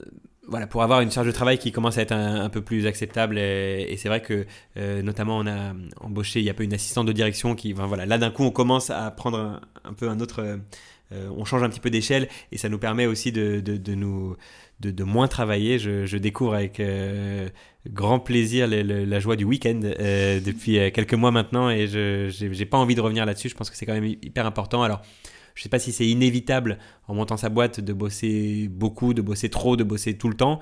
[0.00, 0.04] euh,
[0.48, 3.38] voilà, pour avoir une charge de travail qui commence à être un, peu plus acceptable.
[3.38, 7.06] Et, c'est vrai que, euh, notamment, on a embauché, il y a pas une assistante
[7.06, 10.58] de direction qui, voilà, là d'un coup, on commence à prendre un, peu un autre.
[11.12, 14.36] on change un petit peu d'échelle et ça nous permet aussi de, de, nous.
[14.80, 15.78] De, de, moins travailler.
[15.78, 16.82] Je, je découvre avec
[17.88, 22.96] grand plaisir la joie du week-end depuis quelques mois maintenant et je n'ai pas envie
[22.96, 23.50] de revenir là-dessus.
[23.50, 24.82] Je pense que c'est quand même hyper important.
[24.82, 25.02] Alors,
[25.60, 29.20] je ne sais pas si c'est inévitable en montant sa boîte de bosser beaucoup, de
[29.20, 30.58] bosser trop, de bosser tout le temps.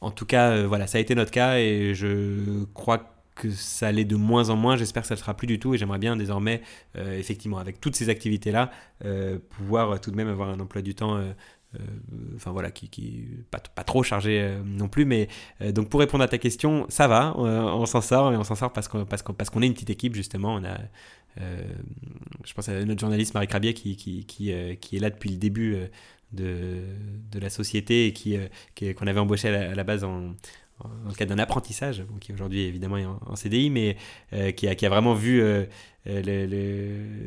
[0.00, 3.88] En tout cas, euh, voilà, ça a été notre cas et je crois que ça
[3.88, 4.78] allait de moins en moins.
[4.78, 6.62] J'espère que ça ne sera plus du tout et j'aimerais bien désormais,
[6.96, 8.70] euh, effectivement, avec toutes ces activités-là,
[9.04, 11.20] euh, pouvoir tout de même avoir un emploi du temps.
[12.34, 15.28] enfin voilà, qui, qui pas, trop chargé non plus, mais
[15.74, 18.72] donc pour répondre à ta question, ça va, on s'en sort et on s'en sort
[18.72, 20.58] parce qu'on est une petite équipe justement.
[22.44, 25.36] Je pense à notre journaliste Marie Crabier qui, qui, qui, euh, est là depuis le
[25.36, 25.86] début euh,
[26.32, 26.80] de,
[27.30, 28.38] de la société et qui,
[28.94, 30.34] qu'on avait embauché à la, base en,
[30.82, 33.96] dans le cadre d'un apprentissage, qui aujourd'hui évidemment est en, CDI, mais
[34.56, 35.42] qui, a, qui, a, vraiment vu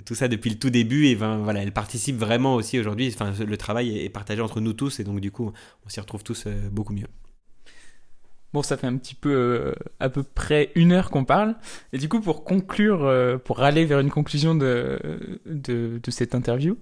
[0.06, 3.12] tout ça depuis le tout début et ben, voilà, elle participe vraiment aussi aujourd'hui.
[3.12, 5.52] Enfin, le travail est partagé entre nous tous et donc du coup,
[5.84, 7.08] on s'y retrouve tous beaucoup mieux.
[8.54, 11.56] Bon, ça fait un petit peu euh, à peu près une heure qu'on parle.
[11.94, 15.00] Et du coup, pour conclure, euh, pour aller vers une conclusion de,
[15.46, 16.78] de, cette interview,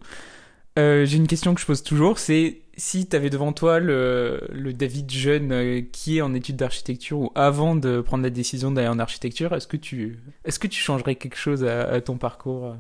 [0.80, 4.42] euh, j'ai une question que je pose toujours, c'est si tu avais devant toi le,
[4.52, 8.88] le David jeune qui est en études d'architecture ou avant de prendre la décision d'aller
[8.88, 12.78] en architecture, est-ce que tu est-ce que tu changerais quelque chose à, ton parcours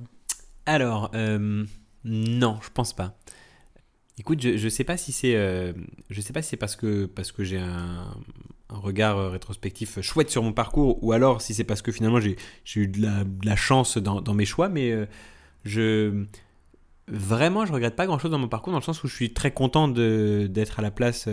[0.66, 1.12] Alors,
[2.06, 3.18] non, je pense pas.
[4.18, 5.34] Écoute, je, je sais pas si c'est
[6.10, 8.16] je si parce que parce que j'ai un
[8.70, 12.20] un regard euh, rétrospectif chouette sur mon parcours, ou alors si c'est parce que finalement
[12.20, 12.38] j'ai
[12.76, 13.08] eu de
[13.44, 15.06] la, chance dans, mes choix, mais euh,
[15.66, 16.26] je
[17.08, 19.34] vraiment je regrette pas grand chose dans mon parcours dans le sens où je suis
[19.34, 21.28] très content d'être à la place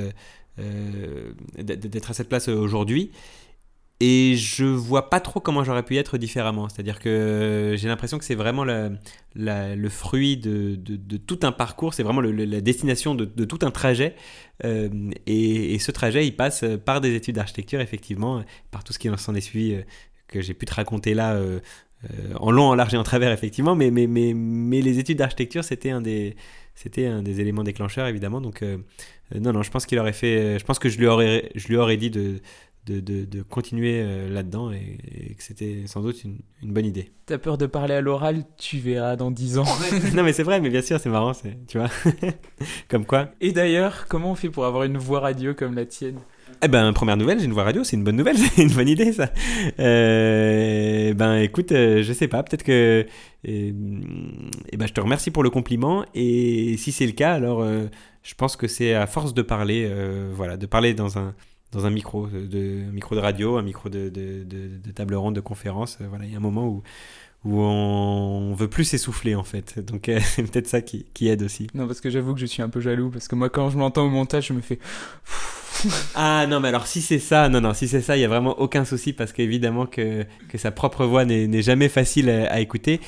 [0.58, 3.10] euh, d'être à cette place aujourd'hui
[4.00, 6.68] et je vois pas trop comment j'aurais pu y être différemment.
[6.68, 10.76] C'est-à-dire que j'ai l'impression que c'est vraiment le fruit de,
[11.16, 14.14] tout un parcours, c'est vraiment la destination de, tout un trajet.
[14.64, 14.88] Euh,
[15.26, 19.34] et, ce trajet, il passe par des études d'architecture, effectivement, par tout ce qui s'en
[19.34, 19.82] est suivi, euh,
[20.28, 21.60] que j'ai pu te raconter là, euh,
[22.38, 23.74] en long, en large et en travers, effectivement.
[23.76, 26.36] Mais, les études d'architecture, c'était un des
[26.74, 28.62] c'était un des éléments déclencheurs évidemment donc
[29.34, 31.78] non non je pense qu'il aurait fait je pense que je lui aurais je lui
[31.78, 32.42] aurais dit de
[32.86, 37.10] de, de, continuer euh, là-dedans et, que c'était sans doute une, une, bonne idée.
[37.26, 39.64] T'as peur de parler à l'oral, tu verras dans 10 ans.
[40.14, 41.32] non mais c'est vrai, mais bien sûr, c'est marrant,
[41.66, 41.90] tu vois.
[42.88, 43.30] comme quoi.
[43.40, 46.18] Et d'ailleurs, comment on fait pour avoir une voix radio comme la tienne?
[46.62, 48.88] Eh ben, première nouvelle, j'ai une voix radio, c'est une bonne nouvelle, c'est une bonne
[48.88, 49.30] idée ça.
[49.78, 53.06] Euh, ben, écoute, euh, je sais pas, peut-être que.
[53.44, 58.34] Eh ben, je te remercie pour le compliment et si c'est le cas, alors je
[58.34, 59.88] pense que c'est à force de parler,
[60.32, 61.32] voilà, de parler dans un,
[61.72, 62.58] dans un micro de,
[62.92, 65.98] micro de radio, un micro de, de, de, table ronde, de conférence.
[66.00, 66.82] Euh, voilà, il y a un moment où,
[67.44, 69.78] où on veut plus s'essouffler en fait.
[69.78, 71.66] Donc euh, c'est peut-être ça qui, qui, aide aussi.
[71.74, 73.78] Non, parce que j'avoue que je suis un peu jaloux, parce que moi quand je
[73.78, 74.78] m'entends au montage, je me fais...
[76.14, 78.28] ah non, mais alors si c'est ça, non, non, si c'est ça, il n'y a
[78.28, 83.00] vraiment aucun souci, parce qu'évidemment que, que sa propre voix n'est jamais facile à, écouter.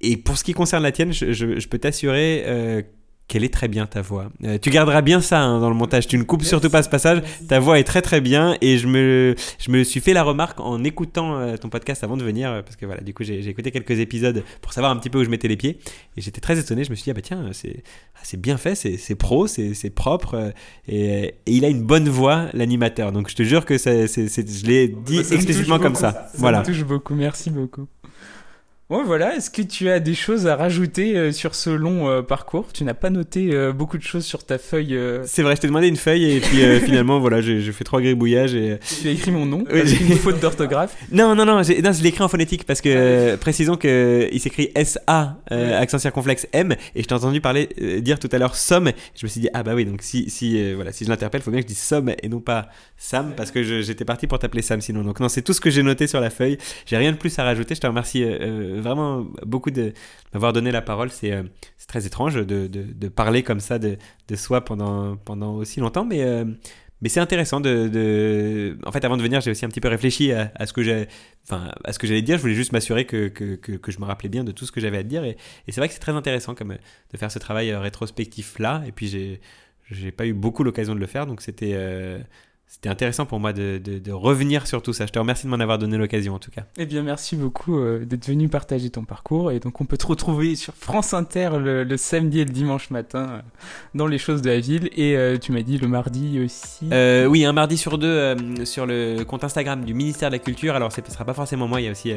[0.00, 2.82] et pour ce qui concerne la tienne, je, je- je peux t'assurer euh,
[3.28, 4.30] qu'elle est très bien ta voix.
[4.44, 6.06] Euh, tu garderas bien ça hein, dans le montage.
[6.06, 7.22] Tu ne coupes surtout pas ce passage.
[7.48, 10.60] Ta voix est très très bien et je me, je me suis fait la remarque
[10.60, 13.42] en écoutant euh, ton podcast avant de venir euh, parce que voilà, du coup j'ai
[13.42, 15.78] j'ai écouté quelques épisodes pour savoir un petit peu où je mettais les pieds
[16.16, 16.84] et j'étais très étonné.
[16.84, 17.82] Je me suis dit ah bah tiens c'est
[18.14, 20.52] ah, c'est bien fait, c'est c'est pro, c'est c'est propre
[20.86, 23.10] et, et il a une bonne voix l'animateur.
[23.10, 26.12] Donc je te jure que ça- c'est c'est- je l'ai dit me explicitement comme ça.
[26.12, 26.60] Ça Voilà.
[26.60, 27.88] me touche beaucoup, merci beaucoup.
[28.88, 32.22] Bon voilà, est-ce que tu as des choses à rajouter euh, sur ce long euh,
[32.22, 32.68] parcours?
[32.72, 34.96] Tu n'as pas noté euh, beaucoup de choses sur ta feuille.
[35.24, 38.54] C'est vrai, je t'ai demandé une feuille et puis finalement voilà, j'ai fait trois gribouillages
[38.54, 40.96] et Tu as écrit mon nom Oui, j'ai- une faute d'orthographe.
[41.10, 41.72] Non, non, non, non, je
[42.02, 46.46] l'ai écrit en phonétique parce que, euh, précisons que il s'écrit S-A, euh, accent circonflexe
[46.52, 47.68] M, et je t'ai entendu parler,
[48.02, 50.74] dire tout à l'heure somme, je me suis dit, ah bah oui, donc si, si,
[50.74, 52.68] voilà, si je l'interpelle, il faut bien que je dise somme et non pas
[52.98, 55.02] Sam, parce que j'étais parti pour t'appeler Sam sinon.
[55.02, 56.56] Donc non, c'est tout ce que j'ai noté sur la feuille,
[56.86, 58.24] j'ai rien de plus à rajouter, je te remercie
[58.80, 59.92] vraiment beaucoup de
[60.32, 61.42] m'avoir donné la parole, c'est euh,
[61.86, 63.96] très étrange de, parler comme ça de,
[64.34, 65.18] soi pendant,
[65.56, 66.22] aussi longtemps, mais...
[66.22, 66.44] euh,
[67.04, 70.66] c'est intéressant de, En fait, avant de venir, j'ai aussi un petit peu réfléchi à,
[70.66, 72.36] ce que j'allais dire.
[72.36, 73.32] Je voulais juste m'assurer que,
[73.88, 75.24] je me rappelais bien de tout ce que j'avais à dire.
[75.24, 75.36] Et,
[75.68, 78.82] c'est vrai que c'est très intéressant de faire ce travail euh, rétrospectif là.
[78.86, 79.08] Et puis
[79.90, 81.74] j'ai, pas eu beaucoup l'occasion de le faire, donc c'était,
[82.68, 85.06] c'était intéressant pour moi de, de, de revenir sur tout ça.
[85.06, 86.64] Je te remercie de m'en avoir donné l'occasion en tout cas.
[86.76, 89.52] Eh bien, merci beaucoup euh, d'être venu partager ton parcours.
[89.52, 92.90] Et donc, on peut te retrouver sur France Inter le, le samedi et le dimanche
[92.90, 93.40] matin euh,
[93.94, 94.90] dans les choses de la ville.
[94.96, 96.90] Et euh, tu m'as dit le mardi aussi.
[97.28, 100.74] Oui, un mardi sur deux sur le compte Instagram du ministère de la Culture.
[100.74, 102.12] Alors, ce ne sera pas forcément moi, il y a aussi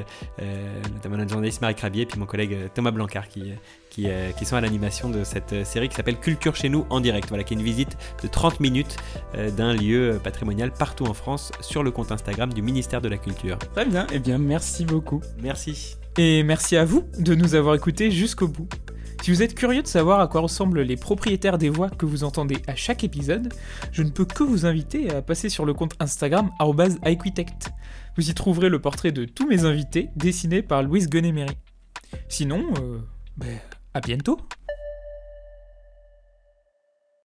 [0.93, 3.53] notamment notre journaliste Marie Crabier et puis mon collègue Thomas Blancard qui,
[3.89, 6.85] qui, euh, qui sont à l'animation de cette euh, série qui s'appelle Culture chez nous
[6.89, 7.29] en direct.
[7.29, 8.97] Voilà, qui est une visite de 30 minutes
[9.35, 13.17] euh, d'un lieu patrimonial partout en France sur le compte Instagram du ministère de la
[13.17, 13.57] Culture.
[13.73, 14.07] Très bien.
[14.13, 15.21] Eh bien, merci beaucoup.
[15.41, 15.97] Merci.
[16.17, 18.67] Et merci à vous de nous avoir écoutés jusqu'au bout.
[19.21, 22.23] Si vous êtes curieux de savoir à quoi ressemblent les propriétaires des voix que vous
[22.23, 23.53] entendez à chaque épisode,
[23.91, 26.49] je ne peux que vous inviter à passer sur le compte Instagram
[27.05, 27.69] @iquitect.
[28.15, 31.55] Vous y trouverez le portrait de tous mes invités dessiné par Louise Gonemery.
[32.27, 32.99] Sinon, euh,
[33.37, 33.59] ben,
[33.93, 34.39] à bientôt